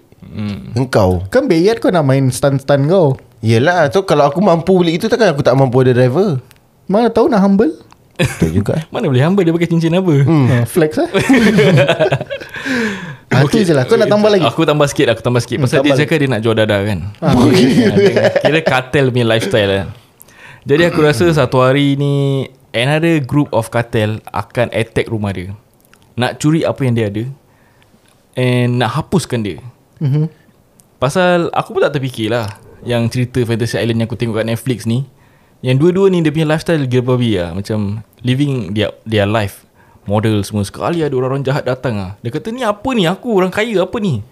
Engkau. 0.74 1.22
Kan 1.30 1.46
backyard 1.46 1.78
kau 1.78 1.90
nak 1.94 2.04
main 2.04 2.26
stun-stun 2.34 2.90
kau. 2.90 3.14
Yelah 3.44 3.92
So 3.94 4.02
kalau 4.02 4.26
aku 4.26 4.42
mampu 4.42 4.74
beli 4.80 4.98
itu 4.98 5.06
Takkan 5.06 5.30
aku 5.36 5.44
tak 5.46 5.54
mampu 5.54 5.84
ada 5.84 5.94
driver? 5.94 6.42
Mana 6.90 7.10
tahu 7.10 7.30
nak 7.30 7.42
humble. 7.42 7.74
Betul 8.16 8.50
juga. 8.62 8.80
Mana 8.92 9.06
boleh 9.12 9.22
hamba 9.22 9.44
dia 9.44 9.52
pakai 9.52 9.68
cincin 9.68 9.92
apa? 9.92 10.14
Hmm. 10.24 10.46
uh, 10.48 10.64
Flex 10.64 10.96
lah 10.96 11.08
ah, 13.36 13.44
Itu 13.44 13.60
je 13.60 13.72
lah. 13.76 13.84
Kau 13.84 14.00
nak 14.00 14.08
tambah 14.08 14.30
lagi? 14.32 14.44
Aku 14.46 14.62
tambah 14.64 14.86
sikit 14.88 15.06
Aku 15.12 15.20
tambah 15.20 15.42
sikit. 15.44 15.60
Pasal 15.60 15.84
tambah 15.84 15.96
dia 15.96 16.00
cakap 16.06 16.16
dia 16.22 16.28
nak 16.32 16.40
jual 16.40 16.54
dada 16.56 16.76
kan? 16.80 16.98
Ah, 17.20 17.34
Kira 18.40 18.60
kartel 18.72 19.12
punya 19.12 19.26
lifestyle 19.28 19.70
kan? 19.70 19.88
Jadi 20.66 20.82
aku 20.88 20.98
rasa 21.04 21.28
satu 21.30 21.60
hari 21.60 21.98
ni 21.98 22.46
Another 22.72 23.20
group 23.20 23.52
of 23.52 23.68
cartel 23.68 24.24
Akan 24.32 24.72
attack 24.72 25.12
rumah 25.12 25.36
dia. 25.36 25.52
Nak 26.16 26.40
curi 26.40 26.64
apa 26.64 26.80
yang 26.86 26.94
dia 26.96 27.06
ada 27.12 27.24
And 28.36 28.80
nak 28.80 28.96
hapuskan 28.96 29.44
dia. 29.44 29.58
Mm-hmm. 30.00 30.24
Pasal 31.00 31.52
aku 31.52 31.76
pun 31.76 31.80
tak 31.84 31.96
terfikir 31.98 32.32
lah 32.32 32.56
Yang 32.86 33.02
cerita 33.12 33.44
Fantasy 33.44 33.76
Island 33.76 34.00
yang 34.00 34.08
aku 34.08 34.16
tengok 34.16 34.40
kat 34.40 34.46
Netflix 34.48 34.88
ni. 34.88 35.04
Yang 35.60 35.76
dua-dua 35.84 36.06
ni 36.08 36.24
dia 36.24 36.32
punya 36.32 36.48
lifestyle 36.48 36.84
gila 36.86 37.16
babi 37.16 37.36
lah 37.36 37.52
Macam 37.56 38.00
living 38.22 38.76
their, 38.76 38.94
their 39.08 39.26
life 39.26 39.65
Model 40.06 40.40
semua 40.46 40.62
Sekali 40.62 41.02
ada 41.02 41.12
orang-orang 41.12 41.42
jahat 41.42 41.66
datang 41.66 41.98
lah 41.98 42.10
Dia 42.22 42.30
kata 42.30 42.54
ni 42.54 42.62
apa 42.62 42.88
ni? 42.94 43.04
Aku 43.10 43.34
orang 43.34 43.50
kaya 43.50 43.82
apa 43.82 43.98
ni? 43.98 44.22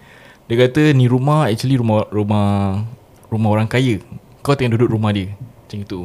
Dia 0.47 0.55
kata 0.65 0.95
ni 0.95 1.05
rumah 1.05 1.51
actually 1.51 1.75
rumah 1.75 2.07
rumah 2.09 2.81
rumah 3.29 3.49
orang 3.51 3.67
kaya. 3.67 3.99
Kau 4.45 4.55
tengah 4.55 4.77
duduk 4.79 4.93
rumah 4.93 5.11
dia. 5.11 5.35
Macam 5.35 5.79
itu 5.83 5.99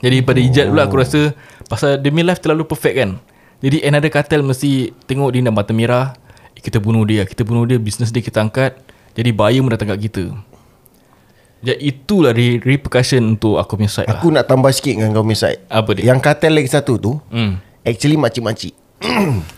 Jadi 0.00 0.16
pada 0.22 0.38
ijat 0.40 0.66
pula 0.70 0.82
aku 0.86 0.96
rasa 1.00 1.20
Pasal 1.66 1.98
demi 1.98 2.22
life 2.22 2.38
terlalu 2.38 2.68
perfect 2.68 2.94
kan. 2.94 3.10
Jadi 3.64 3.82
another 3.82 4.12
cartel 4.12 4.46
mesti 4.46 4.94
Tengok 5.10 5.34
dia 5.34 5.40
nak 5.42 5.54
mata 5.58 5.72
merah. 5.74 6.14
Eh, 6.54 6.62
Kita 6.62 6.78
bunuh 6.78 7.02
dia 7.02 7.26
Kita 7.26 7.42
bunuh 7.42 7.66
dia 7.66 7.80
Business 7.80 8.14
dia 8.14 8.22
kita 8.22 8.44
angkat. 8.44 8.78
Jadi 9.16 9.32
buyer 9.32 9.64
pun 9.64 9.72
datang 9.72 9.90
kat 9.96 10.00
kita. 10.12 10.24
Jadi 11.64 11.80
itulah 11.88 12.36
re- 12.36 12.60
repercussion 12.60 13.24
Untuk 13.34 13.56
aku 13.56 13.80
punya 13.80 13.88
side 13.88 14.12
Aku 14.12 14.28
nak 14.28 14.44
tambah 14.44 14.68
sikit 14.70 15.00
dengan 15.00 15.16
kau 15.16 15.24
punya 15.24 15.48
side. 15.48 15.64
Apa 15.72 15.96
dia? 15.96 16.12
Yang 16.12 16.20
kartel 16.20 16.52
lagi 16.52 16.68
satu 16.68 17.00
tu 17.00 17.16
lah 17.16 17.32
hmm. 17.32 17.65
Actually 17.86 18.18
makcik-makcik. 18.18 18.74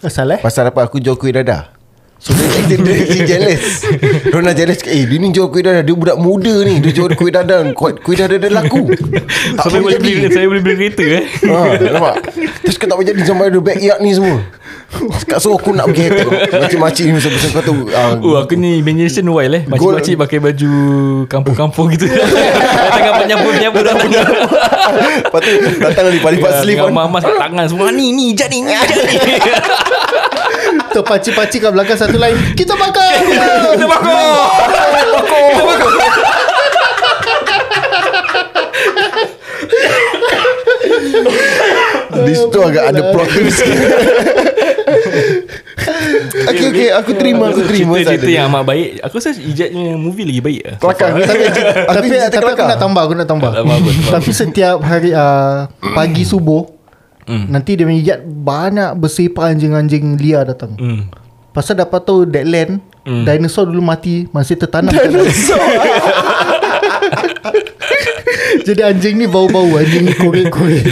Asal 0.05 0.37
eh? 0.37 0.41
Pasal 0.45 0.69
apa 0.69 0.85
aku 0.85 1.01
jual 1.01 1.17
kuih 1.17 1.33
dadah 1.33 1.78
So 2.19 2.35
dia, 2.35 2.75
dia, 2.75 2.77
dia, 2.83 2.95
dia 3.15 3.23
jealous. 3.31 3.87
Rona 4.35 4.51
jealous. 4.51 4.83
Eh 4.91 5.07
dia 5.07 5.17
ni 5.23 5.31
jual 5.31 5.47
kuih 5.55 5.63
dadar. 5.63 5.87
Dia 5.87 5.95
budak 5.95 6.19
muda 6.19 6.67
ni. 6.67 6.83
Dia 6.83 6.91
jual 6.91 7.15
kuih 7.15 7.31
dadar. 7.31 7.63
Kuih, 7.79 7.95
kuih 8.03 8.19
dadar 8.19 8.43
dia 8.43 8.51
laku. 8.51 8.91
Tak 9.55 9.71
Saya 9.71 9.79
boleh 9.79 9.97
boleh 9.97 9.99
beli 10.03 10.13
jadi. 10.27 10.35
Saya 10.35 10.47
boleh 10.51 10.63
beli 10.67 10.77
kereta 10.83 11.05
eh. 11.07 11.25
Ha, 11.47 11.59
Nampak? 11.79 12.15
Terus 12.67 12.75
kau 12.75 12.87
tak 12.91 12.97
boleh 12.99 13.09
jadi 13.15 13.21
Sampai 13.23 13.55
ada 13.55 13.61
backyard 13.63 14.01
ni 14.03 14.11
semua. 14.19 14.39
Sekarang 15.21 15.43
so 15.45 15.55
aku 15.55 15.71
nak 15.79 15.87
pergi 15.95 16.11
tengok. 16.11 16.33
Makcik-makcik 16.59 17.05
ni 17.07 17.13
Macam 17.15 17.31
kau 17.37 17.63
tu 17.63 17.75
uh, 17.93 18.13
Oh 18.25 18.35
aku 18.41 18.57
ni 18.59 18.81
imagination 18.83 19.29
wild 19.31 19.55
eh. 19.55 19.63
Makcik-makcik 19.69 20.15
pakai 20.19 20.39
baju 20.43 20.73
Kampung-kampung 21.29 21.87
gitu. 21.95 22.09
Tengah 22.09 23.13
penyapu-penyapu 23.21 23.79
dah 23.85 23.95
punya 23.95 24.21
Lepas 25.29 25.41
tu 25.45 25.51
Datang 25.77 26.09
lipat-lipat 26.09 26.51
Ya, 26.51 26.59
sleeve 26.65 26.81
Dengan 26.83 26.97
mamas 27.05 27.21
kat 27.21 27.37
tangan 27.37 27.65
semua 27.69 27.93
Ni 27.93 28.17
ni 28.17 28.33
jat 28.33 28.49
ni 28.49 28.65
ni 28.65 28.75
Tu 30.93 31.01
pakcik-pakcik 31.05 31.61
kat 31.63 31.73
belakang 31.73 31.99
satu 31.99 32.17
lain. 32.17 32.37
Kita 32.57 32.75
makan 32.75 33.13
Kita 33.77 33.87
bakar! 33.87 34.17
Di 42.19 42.33
situ 42.35 42.59
agak 42.61 42.85
ada 42.93 43.01
plot 43.15 43.29
twist. 43.31 43.63
Okay 46.49 46.67
okay. 46.69 46.89
Aku 46.93 47.13
terima 47.17 47.53
Aku 47.53 47.63
terima. 47.65 47.97
Cerita-cerita 48.01 48.29
yang 48.29 48.49
amat 48.53 48.63
baik. 48.65 48.89
Aku 49.05 49.15
rasa 49.21 49.31
ijatnya 49.37 49.97
movie 49.97 50.25
lagi 50.25 50.41
baik 50.43 50.63
lah. 50.65 50.77
Kelakar. 50.81 51.09
Tapi 51.17 51.45
tapi, 51.89 52.07
tapi 52.33 52.49
aku 52.53 52.65
nak 52.65 52.79
tambah 52.81 53.03
Aku 53.05 53.15
nak 53.17 53.29
tambah. 53.29 53.51
Tapi 54.13 54.31
setiap 54.33 54.81
hari 54.85 55.13
uh, 55.13 55.69
Pagi 55.95 56.25
subuh 56.25 56.78
Hmm. 57.29 57.45
Nanti 57.53 57.77
dia 57.77 57.85
menjat 57.85 58.25
Banyak 58.25 58.97
bersepah 58.97 59.53
anjing-anjing 59.53 60.17
liar 60.17 60.49
datang. 60.49 60.73
Hmm. 60.75 61.13
Pasal 61.53 61.77
dapat 61.77 62.01
tahu 62.03 62.25
Deadland 62.25 62.81
Hmm. 63.09 63.25
Dinosaur 63.25 63.65
dulu 63.65 63.81
mati 63.81 64.29
Masih 64.29 64.61
tertanam. 64.61 64.93
Jadi 68.69 68.81
anjing 68.85 69.17
ni 69.17 69.25
bau-bau 69.25 69.65
Anjing 69.81 70.05
ni 70.05 70.13
korek-korek. 70.13 70.85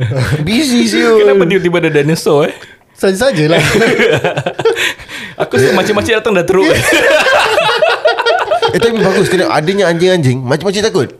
Busy 0.46 0.86
siul 0.86 1.18
Kenapa 1.18 1.42
tiba-tiba 1.50 1.82
ada 1.82 1.90
dinosaur 1.90 2.46
eh? 2.46 2.54
Saja-sajalah 2.94 3.58
Aku 5.42 5.58
rasa 5.58 5.74
macam-macam 5.74 6.12
datang 6.14 6.30
dah 6.30 6.46
teruk. 6.46 6.70
Eh 8.70 8.78
tapi 8.78 8.94
bagus 9.02 9.26
Kena 9.26 9.50
adanya 9.50 9.90
anjing-anjing 9.90 10.46
Macam-macam 10.46 10.78
takut 10.78 11.10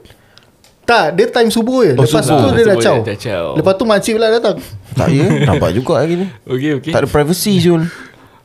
Tak 0.85 1.17
dia 1.17 1.25
time 1.27 1.49
subuh 1.49 1.81
je. 1.81 1.93
Oh, 1.93 2.05
Lepas 2.05 2.23
subuh. 2.23 2.45
tu 2.45 2.49
dia 2.53 2.63
dah 2.63 2.77
Subuh 2.77 2.85
caw 2.85 2.97
dah 3.01 3.17
caw. 3.17 3.45
Lepas 3.57 3.73
tu 3.73 3.83
makcik 3.83 4.13
pula 4.15 4.27
datang. 4.29 4.55
Tak 4.93 5.07
ya 5.09 5.25
Nampak 5.43 5.69
juga 5.73 5.99
lagi 5.99 6.13
ni. 6.15 6.27
Okay 6.45 6.71
okay 6.71 6.91
Tak 6.93 7.03
ada 7.03 7.09
privacy 7.09 7.59
Syul 7.59 7.83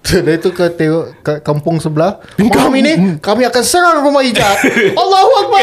Dari 0.01 0.41
tu 0.41 0.49
kau 0.51 0.65
tengok 0.67 1.21
kat 1.21 1.39
kampung 1.45 1.77
sebelah. 1.77 2.17
Malam 2.41 2.73
ini 2.75 2.93
Kami 3.21 3.45
akan 3.45 3.63
serang 3.63 4.01
rumah 4.01 4.25
hijab 4.25 4.57
Allahu 5.01 5.33
Akbar. 5.45 5.63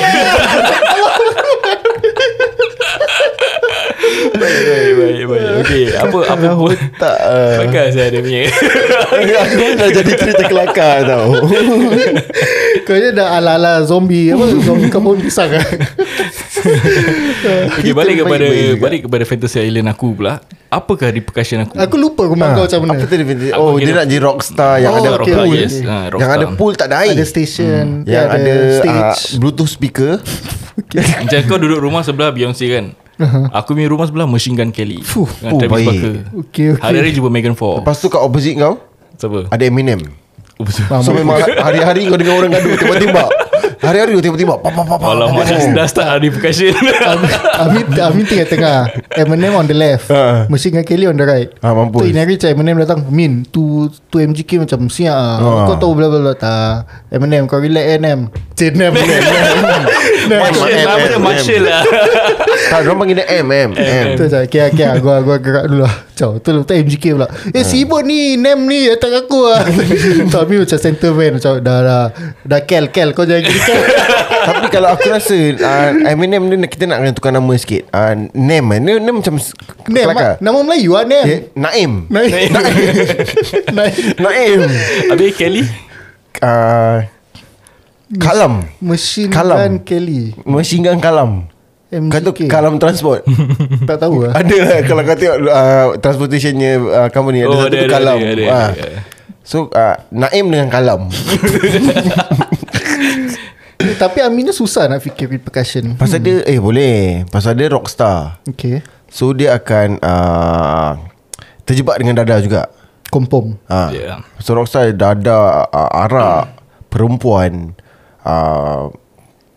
Baik 4.38 4.62
baik 4.64 4.94
baik 4.94 5.24
baik. 5.28 5.48
Okay 5.66 5.84
apa 5.92 6.18
apa 6.30 6.50
pun 6.54 6.78
Tak 6.96 7.18
uh, 7.20 7.56
Bakal 7.66 7.86
saya 7.90 8.08
ada 8.14 8.20
punya. 8.22 8.42
Aku 9.44 9.66
dah 9.76 9.90
jadi 9.90 10.12
cerita 10.14 10.44
kelakar 10.46 11.04
tau. 11.04 11.34
Kau 12.88 12.96
ni 12.96 13.10
dah 13.12 13.36
ala-ala 13.36 13.82
zombie 13.84 14.32
Apa 14.32 14.46
Zombie 14.62 14.88
kampung 14.88 15.18
pisang 15.20 15.50
kan 15.52 15.66
Okay 17.78 17.94
balik 17.94 18.16
kepada 18.20 18.46
baik. 18.46 18.78
Balik 18.78 19.02
kepada 19.06 19.24
Fantasy 19.24 19.60
Island 19.62 19.88
aku 19.88 20.14
pula. 20.14 20.42
Apakah 20.68 21.08
repercussion 21.10 21.64
aku? 21.64 21.74
Aku 21.74 21.96
lupa 21.96 22.24
rumah 22.24 22.52
kau 22.52 22.66
macam 22.66 22.80
mana. 22.84 23.00
Apa 23.00 23.08
tadi 23.08 23.24
fantasy? 23.24 23.50
Aku 23.50 23.62
Oh 23.62 23.74
dia 23.74 23.88
kira- 23.88 23.98
nak 23.98 24.06
jadi 24.06 24.20
rockstar 24.20 24.74
Yang 24.78 24.92
Oh, 24.92 24.98
ada 24.98 25.10
okay, 25.16 25.32
pool. 25.32 25.48
okay. 25.48 25.62
yes. 25.64 25.74
Ha, 25.78 25.80
Yang 25.80 26.12
rockstar. 26.12 26.36
ada 26.36 26.46
pool 26.54 26.72
tak 26.74 26.88
ada 26.88 26.96
air 27.00 27.14
Ada 27.14 27.26
station 27.26 27.84
dia 28.04 28.14
Yang 28.14 28.28
ada, 28.28 28.54
stage. 28.76 29.22
Uh, 29.24 29.38
Bluetooth 29.40 29.72
speaker. 29.72 30.12
Macam 31.24 31.38
kau 31.46 31.58
duduk 31.58 31.80
rumah 31.80 32.02
sebelah 32.02 32.30
Beyonce 32.30 32.66
kan? 32.68 32.86
Aku 33.52 33.74
punya 33.74 33.88
rumah 33.88 34.06
sebelah 34.06 34.28
Machine 34.28 34.54
Gun 34.54 34.70
Kelly. 34.70 35.00
Fuh. 35.02 35.26
Dengan 35.40 35.52
Oh, 35.52 35.58
Travis 35.58 35.74
baik. 35.74 35.88
Barker. 35.88 36.14
Okay 36.44 36.66
okay. 36.70 36.84
Hari-hari 36.84 37.10
jumpa 37.12 37.30
Megan 37.30 37.56
Fox. 37.56 37.80
Lepas 37.80 37.96
tu 37.98 38.08
kat 38.08 38.20
opposite 38.20 38.56
kau 38.56 38.76
Siapa? 39.16 39.50
Ada 39.50 39.64
Eminem. 39.64 40.04
Oh, 40.58 40.66
betul. 40.66 40.84
So 41.00 41.10
memang 41.12 41.38
hari-hari 41.40 42.06
kau 42.06 42.14
dengar 42.14 42.34
orang 42.36 42.52
gaduh 42.52 42.76
Tiba-tiba 42.76 43.24
Hari-hari 43.88 44.12
kau 44.12 44.24
tiba-tiba 44.24 44.54
pam, 44.60 44.70
pam, 44.70 44.84
pam, 44.86 45.00
Alamak 45.00 45.32
pam, 45.34 45.48
dah, 45.48 45.60
pam. 45.64 45.72
dah 45.74 45.88
start 45.88 46.08
ada 46.10 46.20
repercussion 46.20 46.76
Amin 47.58 47.86
Amin 47.98 48.24
tengah-tengah. 48.24 48.78
Eminem 49.16 49.56
on 49.56 49.64
the 49.64 49.74
left 49.74 50.08
Ha. 50.08 50.46
Machine 50.48 50.76
Gun 50.76 50.84
Kelly 50.84 51.08
on 51.08 51.16
the 51.16 51.24
right. 51.24 51.50
Ah, 51.60 51.72
mampus. 51.72 52.04
Tu 52.04 52.12
inari 52.12 52.36
macam 52.36 52.50
Eminem 52.52 52.76
datang 52.78 53.00
Min 53.08 53.44
Tu 53.44 53.64
tu 54.08 54.18
MGK 54.18 54.62
macam 54.62 54.88
Siap 54.88 55.16
ah. 55.16 55.66
Kau 55.66 55.76
tahu 55.78 55.96
bla 55.96 56.08
bla 56.08 56.20
bla. 56.20 56.34
Tak 56.34 56.84
Eminem 57.10 57.48
kau 57.48 57.58
relax 57.58 57.86
Eminem 57.90 58.28
Cik 58.54 58.74
Nem 58.74 58.92
Nem 58.92 60.40
Marshall 60.42 60.68
M, 60.68 60.84
Apa 60.84 60.98
M, 60.98 61.08
dia 61.08 61.16
M. 61.16 61.22
Marshall 61.22 61.62
lah. 61.64 61.82
Tak, 62.68 62.78
diorang 62.82 62.98
panggil 63.00 63.16
dia 63.16 63.28
M 63.40 63.48
M 63.48 63.70
M 63.72 64.06
Tu 64.18 64.24
macam 64.26 64.40
Okay 64.44 64.62
okay 64.68 64.88
Gua, 65.00 65.16
gua 65.22 65.38
gerak 65.38 65.66
dulu 65.70 65.86
lah. 65.86 65.94
Macam 65.94 66.42
tu 66.42 66.50
lepas 66.52 66.76
MGK 66.76 67.06
pula. 67.14 67.28
Eh 67.54 67.62
sibuk 67.62 68.02
ni 68.02 68.36
Nem 68.36 68.58
ni 68.60 68.90
Datang 68.90 69.14
aku 69.16 69.40
lah. 69.46 69.62
Tu 70.34 70.36
Amin 70.36 70.58
macam 70.60 70.78
center 70.78 71.12
man 71.14 71.32
Macam 71.38 71.52
dah 71.62 71.78
dah 71.80 72.04
Dah 72.42 72.62
kel 72.62 72.90
kel 72.90 73.14
Kau 73.14 73.24
jangan 73.24 73.46
gini 73.46 73.60
kel 73.62 73.77
Tapi 74.48 74.66
kalau 74.70 74.90
aku 74.90 75.08
rasa 75.08 75.36
uh, 75.54 75.90
Eminem 76.06 76.40
ni 76.42 76.66
Kita 76.66 76.86
nak 76.86 77.00
kena 77.00 77.12
tukar 77.12 77.32
nama 77.32 77.54
sikit. 77.54 77.90
Uh, 77.90 78.30
Nem 78.32 78.64
eh? 78.72 78.80
Nem, 78.80 78.98
Nem 79.00 79.16
macam 79.16 79.36
kelakar. 79.84 80.16
ah. 80.16 80.34
Nama 80.40 80.58
Melayu 80.62 80.92
lah 80.94 81.04
Nem 81.04 81.26
Eh, 81.26 81.40
Naim. 81.54 81.92
Naim. 82.08 82.30
Naim. 83.68 83.94
Naim. 84.18 84.60
Habis 85.08 85.32
Kelly? 85.34 85.64
Uh, 86.38 87.04
Kalam. 88.16 88.64
Machine 88.80 89.28
Kalam. 89.28 89.58
Gun 89.58 89.76
Kelly. 89.84 90.32
Machine 90.44 90.82
Gun 90.82 91.00
Kalam. 91.00 91.32
Kata 91.88 92.30
MGK 92.30 92.48
Kalam 92.48 92.76
Transport. 92.78 93.24
Tak 93.88 93.96
tahu 93.98 94.28
lah 94.28 94.36
Ada 94.36 94.58
lah 94.60 94.80
Kalau 94.84 95.02
kau 95.02 95.16
tengok 95.16 95.38
uh, 95.42 95.86
Transportationnya 95.96 96.72
uh, 96.78 97.08
Company 97.08 97.44
Ada 97.44 97.48
Oh, 97.48 97.56
satu 97.58 97.64
ada, 97.66 97.72
tu 97.72 97.80
ada, 97.80 97.94
Kalam. 97.96 98.18
ada, 98.20 98.28
ada, 98.28 98.44
Ah. 98.46 98.70
ada. 98.76 98.90
So 99.40 99.72
uh, 99.72 99.96
Naim 100.12 100.52
dengan 100.52 100.68
Kalam 100.68 101.08
Tapi 103.98 104.22
Amin 104.22 104.46
ni 104.46 104.54
susah 104.54 104.86
nak 104.86 105.02
fikir 105.02 105.26
repercussion. 105.26 105.98
Pasal 105.98 106.22
dia 106.22 106.46
Eh 106.46 106.62
boleh. 106.62 107.26
Pasal 107.34 107.58
dia 107.58 107.68
rockstar. 107.74 108.38
Okay. 108.46 108.86
So 109.10 109.34
dia 109.34 109.58
akan 109.58 109.98
uh, 110.00 110.92
Terjebak 111.66 111.98
dengan 112.00 112.22
dada 112.22 112.38
juga. 112.40 112.70
Kompom 113.10 113.58
ha. 113.66 113.90
Ya. 113.90 114.22
So 114.38 114.54
rockstar 114.54 114.94
dada 114.94 115.66
uh, 115.74 115.90
Arak 116.06 116.54
Perempuan 116.94 117.74
uh, 118.22 118.94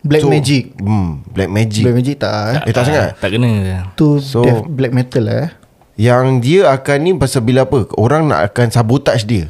Black 0.01 0.25
so, 0.25 0.33
Magic. 0.33 0.73
hmm, 0.81 1.29
Black 1.29 1.51
Magic. 1.53 1.83
Black 1.85 1.97
Magic 2.01 2.15
tak 2.17 2.33
eh? 2.33 2.57
Eh 2.65 2.73
tak 2.73 2.83
sangat? 2.89 3.13
Tak 3.21 3.29
kena. 3.37 3.93
Tu 3.93 4.17
So- 4.17 4.41
death, 4.41 4.65
black 4.65 4.91
metal 4.97 5.29
lah 5.29 5.37
eh? 5.45 5.51
Yang 6.01 6.25
dia 6.41 6.61
akan 6.73 6.97
ni 7.05 7.11
Pasal 7.13 7.45
bila 7.45 7.69
apa? 7.69 7.85
Orang 7.93 8.33
nak 8.33 8.49
akan 8.49 8.73
sabotage 8.73 9.29
dia. 9.29 9.45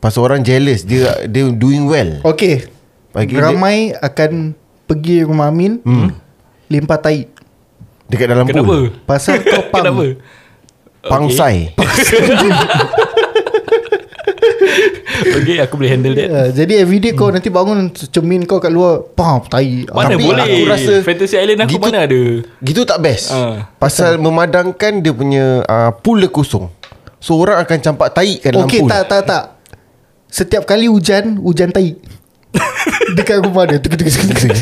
Pasal 0.00 0.24
orang 0.24 0.40
jealous. 0.40 0.88
Dia 0.88 1.28
dia 1.28 1.44
doing 1.52 1.84
well. 1.84 2.24
Okay 2.24 2.79
Bagi 3.10 3.34
Ramai 3.34 3.90
akan 3.92 4.54
Pergi 4.86 5.22
rumah 5.22 5.50
Amin 5.50 5.82
hmm. 5.82 6.08
Limpah 6.66 6.98
tai 6.98 7.26
Dekat 8.06 8.26
dalam 8.28 8.46
Kenapa? 8.46 8.66
pool 8.66 8.82
Pasal 9.02 9.42
kau 9.46 9.66
pam 9.68 9.82
Kenapa? 9.82 10.06
Pangsai 11.00 11.72
Okay 15.20 15.60
aku 15.60 15.74
boleh 15.76 15.90
handle 15.90 16.14
that 16.14 16.28
Uh, 16.30 16.48
jadi 16.50 16.82
everyday 16.82 17.12
kau 17.12 17.28
nanti 17.28 17.48
bangun 17.48 17.90
cermin 17.92 18.44
kau 18.44 18.56
kat 18.56 18.70
luar 18.70 19.02
pam 19.12 19.42
tai. 19.44 19.84
Mana 19.86 20.14
Tapi 20.14 20.22
boleh 20.22 20.42
aku 20.42 20.60
rasa 20.64 20.92
Fantasy 21.02 21.36
Island 21.36 21.66
aku 21.66 21.76
gitu- 21.76 21.86
mana 21.86 22.06
ada 22.06 22.20
Gitu 22.62 22.80
tak 22.84 22.98
best 23.00 23.30
Ah. 23.30 23.68
Pasal 23.76 24.16
memadangkan 24.16 25.02
Dia 25.02 25.12
punya 25.12 25.60
uh, 25.62 25.90
Pool 25.92 26.20
dia 26.20 26.30
kosong 26.30 26.70
So 27.20 27.36
orang 27.36 27.60
akan 27.60 27.78
campak 27.80 28.12
tai 28.12 28.40
kat 28.40 28.56
dalam 28.56 28.64
Okey 28.64 28.80
pool 28.80 28.88
tak 28.88 29.04
tak 29.06 29.22
tak. 29.24 29.44
Setiap 30.26 30.64
kali 30.64 30.86
hujan 30.86 31.36
hujan 31.36 31.68
tai. 31.68 32.00
Dekat 33.16 33.42
rumah 33.42 33.66
dia. 33.66 33.78
Tuk, 33.78 33.92
tuk, 33.92 34.02
tuk, 34.02 34.10
tuk, 34.10 34.38
tuk. 34.38 34.52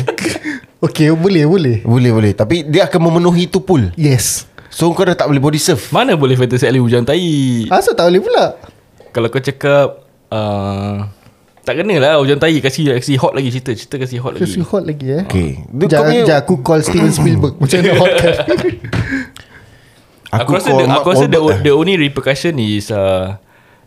Okey 0.79 1.11
boleh 1.11 1.43
boleh. 1.43 1.77
Boleh 1.83 2.11
boleh 2.13 2.31
Tapi 2.31 2.63
dia 2.63 2.87
akan 2.87 3.11
memenuhi 3.11 3.51
tu 3.51 3.59
pool 3.59 3.91
Yes. 3.93 4.47
So 4.71 4.87
kau 4.93 5.03
dah 5.03 5.11
tak 5.11 5.27
boleh 5.27 5.41
body 5.41 5.59
surf 5.59 5.91
Mana 5.91 6.15
boleh 6.15 6.39
Fantasy 6.39 6.63
Island 6.63 6.85
hujan 6.85 7.03
tai 7.03 7.67
Asal 7.67 7.99
tak 7.99 8.07
boleh 8.07 8.23
pula? 8.23 8.55
Kalau 9.11 9.27
kau 9.27 9.43
cakap 9.43 10.07
uh, 10.31 11.03
Tak 11.67 11.73
kena 11.75 11.99
lah 11.99 12.15
hujan 12.15 12.39
tai 12.39 12.55
Kasih, 12.63 12.95
kasih 12.95 13.19
hot 13.19 13.35
lagi 13.35 13.51
cerita 13.51 13.75
Cerita 13.75 13.99
kasih 13.99 14.23
hot 14.23 14.39
lagi 14.39 14.47
Kasi 14.47 14.59
hot 14.63 14.83
lagi 14.87 15.07
eh. 15.09 15.23
Okay 15.27 15.49
Dia 15.67 15.83
kau 15.83 15.91
Jangan 15.91 16.07
punya- 16.07 16.23
jangan 16.23 16.43
aku 16.45 16.53
call 16.63 16.79
Steven 16.79 17.11
Spielberg 17.11 17.53
Macam 17.61 17.75
mana 17.75 17.91
hotkan 17.97 18.33
Aku, 20.29 20.49
rasa, 20.53 20.69
call 20.69 20.79
the, 20.79 20.85
aku 20.87 21.07
rasa 21.09 21.25
the, 21.25 21.39
lah. 21.41 21.57
the 21.59 21.73
only 21.73 21.97
repercussion 21.97 22.55
is 22.55 22.87
uh, 22.87 23.35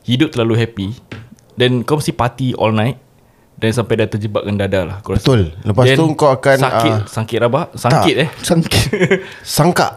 Hidup 0.04 0.28
terlalu 0.28 0.60
happy 0.60 0.88
Dan 1.54 1.86
kau 1.86 1.96
mesti 1.96 2.12
party 2.12 2.52
all 2.52 2.74
night 2.74 3.00
Dan 3.62 3.70
sampai 3.70 3.94
dah 4.02 4.08
terjebak 4.10 4.42
dengan 4.42 4.66
dada 4.66 4.80
lah 4.82 4.96
aku 4.98 5.14
rasa. 5.14 5.22
Betul. 5.22 5.42
Lepas 5.62 5.84
Then 5.86 5.98
tu 6.02 6.04
kau 6.18 6.30
akan, 6.34 6.56
Sakit. 6.58 6.90
ah, 6.90 7.00
Sangkit 7.06 7.38
rabak 7.38 7.66
Sangkit 7.78 8.16
eh? 8.18 8.28
Sangkit. 8.42 8.86
Sangka 9.56 9.88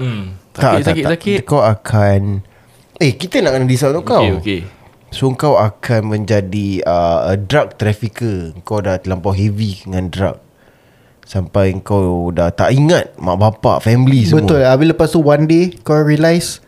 hmm. 0.00 0.22
tak, 0.56 0.60
Sakit 0.60 0.64
tak, 0.64 0.84
sakit 0.88 1.04
tak. 1.04 1.12
sakit. 1.12 1.38
Kau 1.44 1.60
akan 1.60 2.20
Eh 2.96 3.12
kita 3.20 3.44
nak 3.44 3.60
kena 3.60 3.68
decide 3.68 3.92
untuk 3.92 4.08
kau. 4.08 4.24
Okay 4.24 4.32
okay 4.40 4.60
So 5.12 5.28
kau 5.36 5.58
akan 5.60 6.16
menjadi 6.16 6.86
uh, 6.86 7.28
a 7.28 7.36
drug 7.36 7.76
trafficker. 7.76 8.56
Kau 8.64 8.80
dah 8.80 8.96
terlampau 8.96 9.36
heavy 9.36 9.82
dengan 9.84 10.08
drug. 10.08 10.38
Sampai 11.26 11.76
kau 11.84 12.32
dah 12.34 12.50
tak 12.50 12.74
ingat 12.74 13.14
Mak 13.20 13.36
bapak, 13.36 13.84
family 13.84 14.24
semua. 14.24 14.48
Betul. 14.48 14.64
Habis 14.64 14.86
lepas 14.90 15.08
tu 15.12 15.20
one 15.22 15.44
day 15.46 15.64
Kau 15.86 16.02
realise 16.02 16.58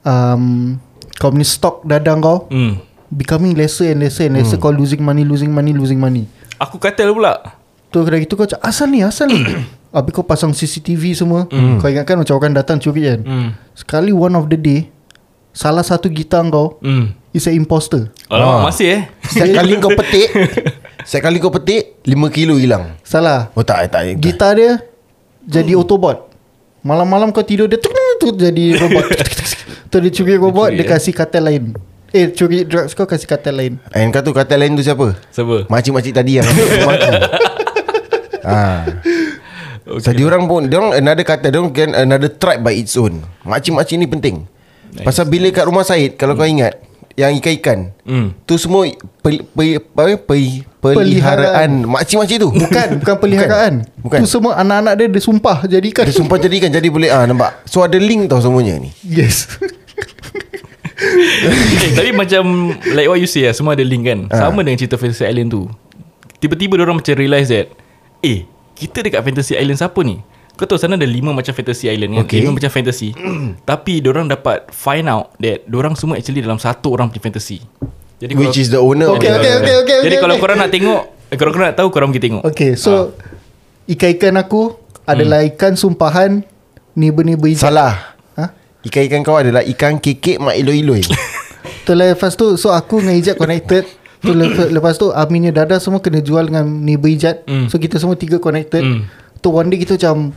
um, 0.00 0.78
Kau 1.20 1.28
punya 1.28 1.44
stock 1.44 1.84
dadang 1.84 2.24
kau 2.24 2.46
Hmm. 2.48 2.80
Becoming 3.08 3.56
lesser 3.56 3.88
and 3.88 4.00
lesser 4.00 4.28
and 4.28 4.36
lesser 4.36 4.56
Kau 4.56 4.68
losing 4.68 5.00
money 5.00 5.24
Losing 5.24 5.48
money 5.48 5.72
Losing 5.72 5.96
money 5.96 6.28
Aku 6.58 6.76
katil 6.76 7.08
pula. 7.10 7.56
Tu 7.88 7.96
kena 7.98 8.18
gitu 8.18 8.34
kau 8.34 8.44
cakap 8.44 8.60
Asal 8.62 8.88
ni 8.88 9.00
Asal 9.00 9.32
ni 9.32 9.40
Habis 9.96 10.12
kau 10.12 10.20
pasang 10.20 10.52
CCTV 10.52 11.16
semua 11.16 11.48
Kau 11.48 11.88
ingatkan 11.88 12.20
macam 12.20 12.36
orang 12.36 12.52
datang 12.52 12.76
curi 12.76 13.08
kan 13.08 13.20
Hmm. 13.24 13.50
Sekali 13.72 14.12
one 14.12 14.34
of 14.34 14.44
the 14.46 14.56
day 14.56 14.92
Salah 15.50 15.80
satu 15.80 16.08
gitar 16.08 16.44
kau 16.46 16.76
Hmm. 16.78 17.16
Is 17.28 17.44
a 17.44 17.52
imposter 17.52 18.08
Alamak, 18.26 18.52
Ah. 18.52 18.62
masih 18.68 18.88
eh. 18.88 19.02
Setiap 19.22 19.48
kali 19.56 19.72
kau 19.76 19.92
petik 20.00 20.28
Setiap 21.04 21.22
kali 21.24 21.36
kau 21.38 21.48
petik 21.50 22.00
5 22.04 22.12
kilo 22.28 22.56
hilang 22.56 22.96
Salah 23.00 23.48
Oh 23.52 23.64
tak, 23.64 23.88
tak, 23.88 24.04
tak. 24.04 24.20
Gitar 24.20 24.52
dia 24.52 24.84
Jadi 25.44 25.72
autobot 25.72 26.28
Malam-malam 26.80 27.32
kau 27.32 27.40
tidur 27.40 27.64
Dia 27.64 27.80
tuk, 27.80 27.88
tuk, 27.88 28.16
tuk, 28.20 28.34
jadi 28.36 28.76
robot 28.76 29.04
Tu 29.90 29.96
dia 29.98 30.10
curi 30.10 30.34
robot 30.36 30.68
curi, 30.68 30.76
Dia 30.76 30.84
eh? 30.84 30.90
kasih 30.90 31.12
kartel 31.12 31.44
lain 31.44 31.64
Eh 32.08 32.32
curi 32.32 32.64
drugs 32.64 32.96
kau 32.96 33.04
Kasih 33.04 33.28
kartel 33.28 33.52
lain 33.52 33.74
And 33.92 34.08
kau 34.08 34.24
tu 34.24 34.32
kata 34.32 34.56
lain 34.56 34.72
tu 34.72 34.80
siapa? 34.80 35.12
Siapa? 35.28 35.68
Makcik-makcik 35.68 36.12
tadi 36.16 36.40
yang 36.40 36.46
maki. 36.88 37.12
ha. 38.48 38.88
Okay. 39.88 40.04
So, 40.04 40.12
dia 40.12 40.24
orang 40.28 40.44
pun 40.48 40.68
dia 40.68 40.76
orang 40.80 41.00
another 41.00 41.24
kata 41.24 41.48
dia 41.48 41.60
orang 41.60 41.72
kan 41.72 41.92
another 41.96 42.28
tribe 42.32 42.64
by 42.64 42.76
its 42.76 42.96
own. 42.96 43.24
Makcik-makcik 43.44 43.96
ni 43.96 44.08
penting. 44.08 44.36
Nice. 44.92 45.04
Pasal 45.04 45.28
bila 45.28 45.48
kat 45.52 45.64
rumah 45.68 45.84
Syed 45.84 46.16
kalau 46.16 46.32
hmm. 46.36 46.40
kau 46.40 46.48
ingat 46.48 46.74
yang 47.18 47.34
ikan-ikan 47.34 47.92
Hmm. 48.08 48.30
tu 48.46 48.54
semua 48.56 48.86
pel, 49.20 49.42
pel, 49.52 49.82
pel, 49.82 50.16
pel, 50.22 50.54
peliharaan 50.80 51.84
makcik-makcik 51.84 52.40
tu. 52.40 52.48
Bukan 52.48 52.88
Bukan 53.04 53.16
peliharaan 53.20 53.72
Bukan. 54.00 54.18
Tu 54.22 54.28
semua 54.30 54.56
anak-anak 54.56 54.94
dia 54.96 55.06
Dia 55.12 55.20
sumpah 55.20 55.56
jadikan 55.68 56.04
Dia 56.08 56.14
sumpah 56.14 56.38
jadikan 56.40 56.72
jadi 56.72 56.88
boleh 56.88 57.12
ah 57.12 57.28
nampak. 57.28 57.68
So 57.68 57.84
ada 57.84 58.00
link 58.00 58.32
tau 58.32 58.40
semuanya 58.40 58.80
ni. 58.80 58.96
Yes 59.04 59.60
eh, 60.98 61.92
tapi 61.94 62.10
macam 62.10 62.42
Like 62.84 63.06
what 63.06 63.18
you 63.18 63.26
say 63.26 63.46
lah 63.46 63.54
Semua 63.54 63.72
ada 63.72 63.82
link 63.82 64.02
kan 64.02 64.26
Ah. 64.28 64.46
Sama 64.46 64.60
dengan 64.60 64.76
cerita 64.76 64.98
Fantasy 64.98 65.24
Island 65.24 65.48
tu 65.48 65.62
Tiba-tiba 66.38 66.78
orang 66.78 66.98
macam 66.98 67.14
realise 67.14 67.48
that 67.48 67.70
Eh 68.20 68.44
Kita 68.74 69.00
dekat 69.00 69.22
Fantasy 69.22 69.54
Island 69.54 69.78
siapa 69.78 70.00
ni 70.02 70.18
Kau 70.54 70.66
tahu 70.66 70.74
sana 70.74 70.98
ada 70.98 71.06
lima 71.06 71.30
macam 71.30 71.54
Fantasy 71.54 71.86
Island 71.86 72.10
kan 72.12 72.22
Okay. 72.26 72.42
Lima 72.42 72.50
macam 72.52 72.66
fantasy 72.66 73.14
Tapi 73.70 74.02
orang 74.02 74.26
dapat 74.26 74.66
Find 74.68 75.06
out 75.06 75.38
That 75.38 75.70
orang 75.70 75.94
semua 75.94 76.18
actually 76.18 76.42
Dalam 76.42 76.58
satu 76.58 76.90
orang 76.90 77.08
punya 77.08 77.22
fantasy 77.22 77.62
Jadi 78.18 78.34
Which 78.34 78.58
is 78.58 78.68
the 78.68 78.82
owner 78.82 79.14
of 79.14 79.22
Okay, 79.22 79.30
the- 79.30 79.38
okay, 79.38 79.52
okay, 79.54 79.74
okay. 79.78 79.98
Jadi 80.02 80.16
kalau 80.18 80.34
okay. 80.34 80.42
korang 80.42 80.58
nak 80.58 80.70
tengok 80.70 81.02
eh, 81.30 81.36
Kalau 81.38 81.50
korang 81.54 81.66
nak 81.70 81.78
tahu 81.78 81.88
Korang 81.88 82.10
pergi 82.10 82.22
tengok 82.26 82.42
Okay 82.44 82.74
so 82.74 83.14
Ikan-ikan 83.86 84.34
aku 84.34 84.74
Adalah 85.06 85.46
ikan 85.46 85.78
sumpahan 85.78 86.42
Neighbor-neighbor 86.92 87.46
hijab 87.46 87.70
Salah. 87.70 88.17
Ikan-ikan 88.80 89.20
kau 89.20 89.34
adalah 89.34 89.66
ikan 89.66 89.96
kekek 89.96 90.38
mak 90.38 90.54
iloi-iloi. 90.54 91.02
Tu 91.84 91.92
lah 91.92 92.06
lepas 92.06 92.32
tu 92.32 92.52
So 92.54 92.68
aku 92.68 93.00
dengan 93.00 93.16
Ijat 93.16 93.36
connected 93.36 93.84
Tu 94.20 94.28
lepas, 94.30 94.68
lepas 94.76 94.94
tu 94.94 95.08
Aminnya 95.08 95.50
Dada 95.50 95.76
semua 95.76 95.98
kena 95.98 96.20
jual 96.20 96.44
dengan 96.44 96.64
neighbor 96.64 97.08
Ijat 97.08 97.44
Mm. 97.44 97.66
So 97.66 97.76
kita 97.76 97.96
semua 97.96 98.14
tiga 98.14 98.36
connected 98.36 98.80
Mm. 98.80 99.08
Tu 99.34 99.48
one 99.48 99.66
day 99.66 99.78
kita 99.78 99.96
macam 99.96 100.36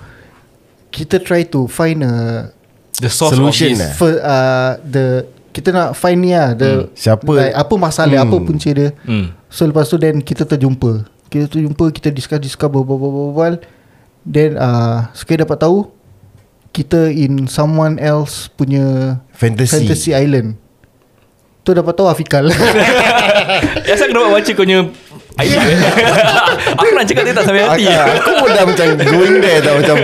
Kita 0.87 1.19
try 1.19 1.43
to 1.45 1.67
find 1.67 2.01
a 2.01 2.47
The 2.93 3.07
source 3.07 3.35
Solution 3.35 3.67
of 3.67 3.71
this 3.73 3.81
lah. 3.81 3.93
for, 3.93 4.11
uh, 4.15 4.71
The 4.81 5.05
Kita 5.51 5.69
nak 5.69 5.91
find 5.93 6.19
ni 6.19 6.31
lah 6.31 6.51
the, 6.53 6.87
Siapa- 6.93 7.27
like, 7.29 7.51
Apa 7.53 7.73
masalah 7.75 8.15
Hmm. 8.17 8.25
Apa 8.25 8.35
punca 8.41 8.69
dia 8.69 8.89
Hmm. 9.03 9.35
So 9.47 9.63
lepas 9.63 9.85
tu 9.85 9.95
then 9.95 10.19
Kita 10.19 10.43
terjumpa 10.45 10.91
Kita 11.27 11.45
terjumpa 11.47 11.85
Kita 11.91 12.09
discuss-discuss 12.09 12.67
Berbual-bual 12.67 13.59
Then 14.23 14.55
uh, 14.55 15.11
Sekali 15.11 15.43
dapat 15.43 15.59
tahu 15.59 15.91
Kita 16.71 17.07
in 17.07 17.45
someone 17.45 17.99
else 17.99 18.47
Punya 18.47 19.19
Fantasy. 19.35 19.75
Fantasy 19.75 20.11
Island 20.11 20.55
Tu 21.61 21.71
dapat 21.71 21.93
tahu 21.93 22.07
Afikal 22.07 22.49
Asal 23.91 24.07
aku 24.07 24.13
dapat 24.15 24.31
baca 24.33 24.51
kau 24.51 24.63
punya 24.63 24.81
idea 25.37 25.61
Aku 26.79 26.89
nak 26.91 27.05
cakap 27.05 27.23
dia 27.23 27.35
tak 27.35 27.45
sampai 27.45 27.63
hati 27.63 27.85
Aku, 27.85 28.11
aku 28.17 28.31
pun 28.33 28.49
dah 28.49 28.63
macam 28.65 28.87
going 28.97 29.37
there 29.39 29.61
tau 29.61 29.77
macam 29.77 29.95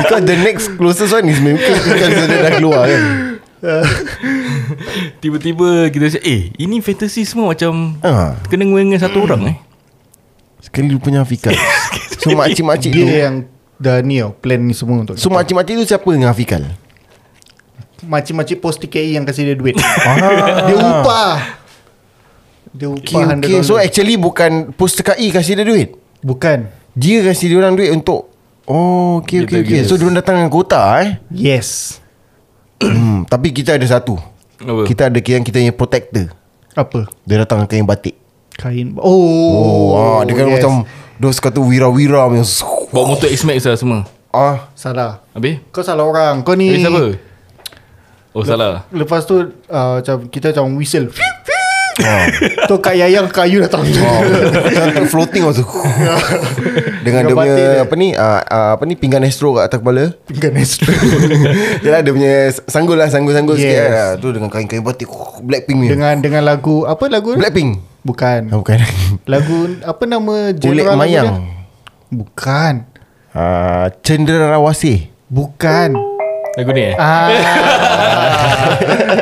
because 0.00 0.24
the 0.24 0.36
next 0.40 0.66
closest 0.74 1.12
one 1.12 1.28
is 1.28 1.38
mungkin 1.38 1.76
kan 1.76 2.08
dia 2.08 2.38
dah 2.40 2.52
keluar 2.56 2.88
kan. 2.88 3.02
Tiba-tiba 5.22 5.88
kita 5.88 6.04
cakap 6.12 6.24
Eh 6.24 6.52
ini 6.56 6.80
fantasy 6.80 7.24
semua 7.24 7.52
macam 7.52 7.96
Ha. 8.00 8.36
Kena 8.48 8.64
dengan 8.64 9.00
satu 9.00 9.24
orang 9.24 9.54
eh 9.54 9.56
Sekali 10.60 10.88
dia 10.88 11.00
punya 11.00 11.20
Afikal. 11.24 11.52
So 12.20 12.32
makcik-makcik 12.32 12.90
tu 12.92 13.04
Dia 13.04 13.28
yang 13.28 13.44
Dah 13.84 14.00
ni 14.00 14.24
tau 14.24 14.32
Plan 14.32 14.56
ni 14.56 14.72
semua 14.72 15.04
untuk 15.04 15.20
So 15.20 15.28
makcik-makcik 15.28 15.76
tu 15.76 15.84
siapa 15.84 16.08
dengan 16.08 16.32
Afikal? 16.32 16.64
Macam-macam 18.04 18.56
post 18.60 18.80
TKI 18.80 19.20
yang 19.20 19.28
kasih 19.28 19.52
dia 19.52 19.56
duit 19.56 19.76
Ah. 20.08 20.64
Dia 20.64 20.76
upah 20.80 21.34
Dia 22.72 22.88
Okay, 22.88 23.20
upah 23.20 23.36
okay. 23.36 23.60
So 23.60 23.76
actually 23.76 24.16
bukan 24.16 24.72
poster 24.72 25.04
KI 25.04 25.28
kasih 25.28 25.60
dia 25.60 25.68
duit. 25.68 25.92
Bukan 26.24 26.72
Dia 26.96 27.20
kasih 27.28 27.52
dia 27.52 27.58
orang 27.60 27.76
duit 27.76 27.92
untuk 27.92 28.32
Oh, 28.64 29.20
okay, 29.20 29.44
okay, 29.44 29.60
okay. 29.60 29.84
So 29.84 30.00
dia 30.00 30.08
orang 30.08 30.24
datang 30.24 30.40
dengan 30.40 30.48
kota 30.48 30.80
eh. 31.04 31.20
Yes 31.28 32.00
hmm, 32.80 33.28
tapi 33.28 33.52
kita 33.54 33.76
ada 33.76 33.86
satu. 33.86 34.18
Apa? 34.60 34.82
Kita 34.88 35.08
ada 35.08 35.18
yang 35.20 35.44
kita 35.44 35.58
yang 35.60 35.76
protector. 35.76 36.32
Apa 36.74 37.06
Dia 37.24 37.42
datang 37.42 37.62
dengan 37.64 37.70
kain 37.70 37.86
batik. 37.86 38.16
Kain 38.54 38.94
Oh, 38.98 39.10
Oh, 39.54 39.86
ah, 39.94 40.20
dia 40.26 40.34
kan 40.34 40.46
yes. 40.46 40.54
macam 40.62 40.72
Dos 41.18 41.38
kata 41.38 41.62
wira-wira 41.62 42.26
punya 42.26 42.42
Bawa 42.90 43.14
motor 43.14 43.30
X-Max 43.30 43.66
lah 43.66 43.78
semua. 43.78 44.00
Ah, 44.34 44.66
Salah. 44.74 45.22
Habis? 45.30 45.62
Kau 45.70 45.82
salah 45.86 46.02
orang. 46.02 46.42
Kau 46.42 46.58
ni 46.58 46.74
Habis 46.74 46.82
siapa? 46.82 47.02
Oh 48.34 48.42
salah. 48.42 48.82
Lepas 48.90 49.22
tu 49.30 49.38
uh, 49.38 50.02
macam 50.02 50.26
Kita 50.26 50.50
macam 50.50 50.74
whistle 50.74 51.06
ah. 52.10 52.26
Tu 52.66 52.74
Kak 52.82 52.94
Yayang 52.98 53.30
kayu 53.30 53.62
datang 53.62 53.86
Oh, 53.86 54.20
macam 54.66 55.06
floating 55.06 55.46
waktu 55.46 55.62
Dengan 57.06 57.22
dia 57.30 57.34
punya 57.34 57.54
dia. 57.54 57.70
Apa 57.86 57.94
ni? 57.94 58.08
Uh, 58.16 58.40
uh, 58.42 58.70
Apa 58.74 58.82
ni? 58.88 58.94
Pinggan 58.98 59.22
astro 59.22 59.54
kat 59.54 59.70
atas 59.70 59.78
kepala. 59.78 60.04
Pinggan 60.26 60.54
astro. 60.58 60.90
Yalah 61.86 62.00
dia 62.02 62.12
punya 62.12 62.34
Sanggul 62.66 62.98
lah 62.98 63.08
Sanggul-sanggul 63.12 63.54
yes. 63.56 63.62
sikit 63.62 63.78
lah. 63.86 64.10
Tu 64.18 64.28
dengan 64.34 64.50
kain-kain 64.50 64.82
batik 64.82 65.10
Blackpink 65.44 65.78
ni. 65.86 65.88
Dengan 65.92 66.18
dengan 66.18 66.42
lagu 66.42 66.82
Apa 66.88 67.06
lagu? 67.06 67.38
Blackpink. 67.38 67.78
Bukan. 68.04 68.52
Oh, 68.52 68.60
Bukan. 68.60 68.78
Lagu 69.32 69.58
Apa 69.80 70.04
nama 70.04 70.52
genre 70.52 70.92
mayang? 70.98 71.46
Bukan. 72.12 72.84
Uh, 73.34 73.88
Cenderawasih 74.04 75.10
Bukan 75.26 76.13
Lagu 76.54 76.70
ni 76.70 76.86
eh? 76.86 76.94
ah, 76.94 77.26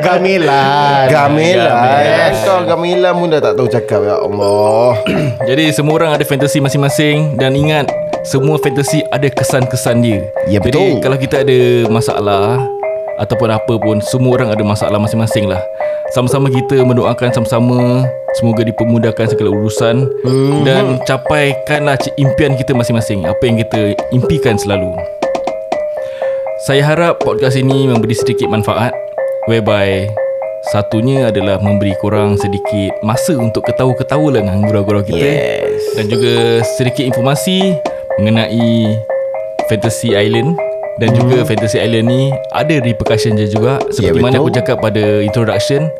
Gamelan 0.04 1.08
Gamelan 1.08 1.08
Gamelan. 1.08 2.30
Kau 2.44 2.60
gamelan 2.68 3.12
pun 3.16 3.26
dah 3.32 3.40
tak 3.40 3.52
tahu 3.56 3.68
cakap 3.68 4.00
Ya 4.04 4.16
Allah. 4.20 5.00
Jadi 5.48 5.72
semua 5.72 5.96
orang 5.96 6.12
ada 6.12 6.24
fantasi 6.28 6.60
masing-masing 6.60 7.40
Dan 7.40 7.56
ingat 7.56 7.88
Semua 8.20 8.60
fantasi 8.60 9.00
ada 9.08 9.24
kesan-kesan 9.26 10.04
dia. 10.04 10.28
Ya, 10.44 10.60
Jadi 10.60 10.76
betul. 10.76 11.00
kalau 11.00 11.16
kita 11.16 11.40
ada 11.40 11.88
masalah 11.88 12.60
Ataupun 13.16 13.48
apa 13.48 13.74
pun 13.80 13.96
Semua 14.04 14.36
orang 14.36 14.52
ada 14.52 14.60
masalah 14.60 15.00
masing-masing 15.00 15.48
lah. 15.48 15.60
Sama-sama 16.12 16.52
kita 16.52 16.84
mendoakan 16.84 17.32
sama-sama 17.32 18.04
Semoga 18.36 18.60
dipermudahkan 18.60 19.32
segala 19.32 19.48
urusan 19.52 20.04
Mhm. 20.20 20.64
Dan 20.64 20.84
capaikanlah 21.04 22.00
impian 22.16 22.56
kita 22.56 22.72
masing-masing. 22.72 23.24
Apa 23.24 23.40
yang 23.44 23.56
kita 23.56 23.96
impikan 24.08 24.56
selalu 24.56 24.88
Saya 26.62 26.86
harap 26.86 27.18
podcast 27.18 27.58
ini 27.58 27.90
memberi 27.90 28.14
sedikit 28.14 28.46
manfaat 28.46 28.94
Whereby 29.50 30.06
Satunya 30.70 31.26
adalah 31.34 31.58
memberi 31.58 31.90
korang 31.98 32.38
sedikit 32.38 32.94
masa 33.02 33.34
untuk 33.34 33.66
ketawa-ketawa 33.66 34.30
lah 34.30 34.40
dengan 34.46 34.62
gurau-gurau 34.62 35.02
kita 35.02 35.18
Yes. 35.18 35.82
Dan 35.98 36.06
juga 36.06 36.62
sedikit 36.78 37.02
informasi 37.02 37.74
mengenai 38.22 38.94
Fantasy 39.66 40.14
Island 40.14 40.54
Dan 41.02 41.18
juga 41.18 41.42
Fantasy 41.42 41.82
Island 41.82 42.06
ni 42.06 42.30
ada 42.54 42.74
repercussion 42.78 43.34
dia 43.34 43.50
juga 43.50 43.82
Seperti 43.90 44.18
Ya, 44.18 44.22
mana 44.22 44.38
betul. 44.38 44.46
aku 44.46 44.50
cakap 44.54 44.76
pada 44.78 45.04
introduction 45.18 45.90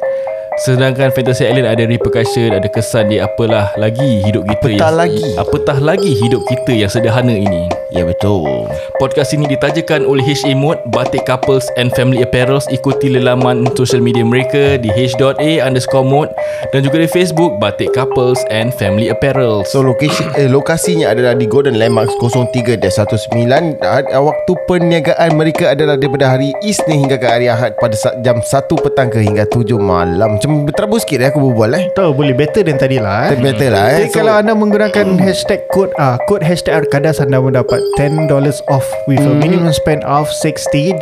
Sedangkan 0.62 1.11
Fantasy 1.11 1.48
Island 1.48 1.64
ada 1.64 1.83
repercussion, 1.88 2.55
ada 2.55 2.68
kesan 2.70 3.11
dia 3.11 3.27
apalah 3.27 3.72
lagi 3.75 4.22
hidup 4.22 4.46
kita 4.46 4.79
Apatah 4.79 4.79
yang, 4.79 4.94
lagi. 4.94 5.25
Apatah 5.35 5.79
lagi 5.83 6.12
hidup 6.12 6.46
kita 6.46 6.70
yang 6.77 6.92
sederhana 6.92 7.35
ini 7.35 7.82
Ya 7.92 8.09
betul 8.09 8.64
Podcast 8.96 9.37
ini 9.37 9.44
ditajakan 9.44 10.09
oleh 10.09 10.24
HA 10.24 10.57
Mode, 10.57 10.81
Batik 10.88 11.28
Couples 11.28 11.68
and 11.76 11.92
Family 11.92 12.24
Apparels. 12.24 12.64
Ikuti 12.72 13.12
lelaman 13.12 13.68
social 13.76 14.00
media 14.00 14.24
mereka 14.24 14.81
di 14.81 14.88
h.a 14.88 15.50
underscore 15.61 16.07
mode 16.07 16.33
dan 16.72 16.87
juga 16.87 17.02
di 17.02 17.09
Facebook 17.11 17.61
Batik 17.61 17.92
Couples 17.92 18.40
and 18.48 18.72
Family 18.81 19.12
Apparels. 19.12 19.68
So 19.68 19.85
lokasi, 19.85 20.24
eh, 20.38 20.48
lokasinya 20.48 21.12
adalah 21.12 21.37
di 21.37 21.44
Golden 21.44 21.76
Landmarks 21.76 22.16
03-19 22.16 23.83
Ah, 23.83 24.22
Waktu 24.22 24.52
perniagaan 24.70 25.35
mereka 25.37 25.74
adalah 25.74 25.98
daripada 25.98 26.33
hari 26.33 26.55
Isnin 26.64 27.05
hingga 27.05 27.18
ke 27.18 27.26
hari 27.26 27.50
Ahad 27.50 27.74
Pada 27.76 27.98
jam 28.22 28.38
1 28.40 28.46
petang 28.78 29.11
ke 29.11 29.18
hingga 29.20 29.44
7 29.50 29.76
malam 29.83 30.38
Macam 30.38 30.64
terabur 30.70 31.02
sikit 31.02 31.20
eh 31.20 31.28
aku 31.28 31.42
berbual 31.42 31.74
eh 31.74 31.85
Tahu 31.92 32.14
boleh 32.14 32.33
better 32.38 32.62
than 32.62 32.78
tadi 32.78 33.02
lah 33.02 33.28
eh. 33.28 33.37
Better 33.37 33.68
lah 33.74 33.85
eh 33.98 34.07
Jadi 34.07 34.14
kalau 34.14 34.33
anda 34.38 34.55
menggunakan 34.55 35.18
hashtag 35.18 35.66
code 35.74 35.90
ah 35.98 36.16
kod 36.31 36.40
hashtag 36.46 36.87
Arkadas 36.87 37.18
anda 37.18 37.42
mendapat 37.42 37.82
$10 37.99 38.31
off 38.71 38.87
with 39.07 39.21
a 39.21 39.35
minimum 39.37 39.73
spend 39.73 40.03
of 40.05 40.29
$60. 40.31 41.01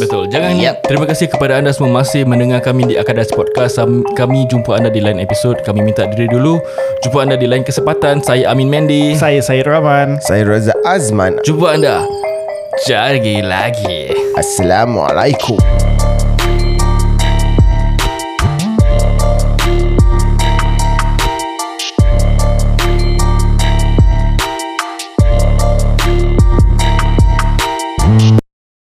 Betul. 0.00 0.28
Jangan 0.28 0.52
yep. 0.58 0.82
terima 0.86 1.06
kasih 1.06 1.28
kepada 1.30 1.60
anda 1.60 1.70
semua 1.70 2.02
masih 2.02 2.24
mendengar 2.24 2.64
kami 2.64 2.88
di 2.88 2.94
Akadas 2.98 3.30
Podcast. 3.30 3.80
Kami 4.16 4.46
jumpa 4.48 4.78
anda 4.78 4.90
di 4.90 5.00
lain 5.00 5.22
episod. 5.22 5.58
Kami 5.62 5.84
minta 5.84 6.08
diri 6.08 6.26
dulu. 6.28 6.58
Jumpa 7.04 7.28
anda 7.28 7.36
di 7.36 7.46
lain 7.46 7.62
kesempatan. 7.62 8.24
Saya 8.24 8.48
Amin 8.50 8.70
Mendy. 8.72 9.14
Saya 9.14 9.42
Syed 9.44 9.68
Rahman. 9.68 10.18
Saya 10.24 10.46
Raza 10.48 10.74
Azman 10.88 11.38
Jumpa 11.44 11.76
anda. 11.76 12.04
Jari 12.88 13.44
lagi. 13.44 14.10
Assalamualaikum 14.32 15.91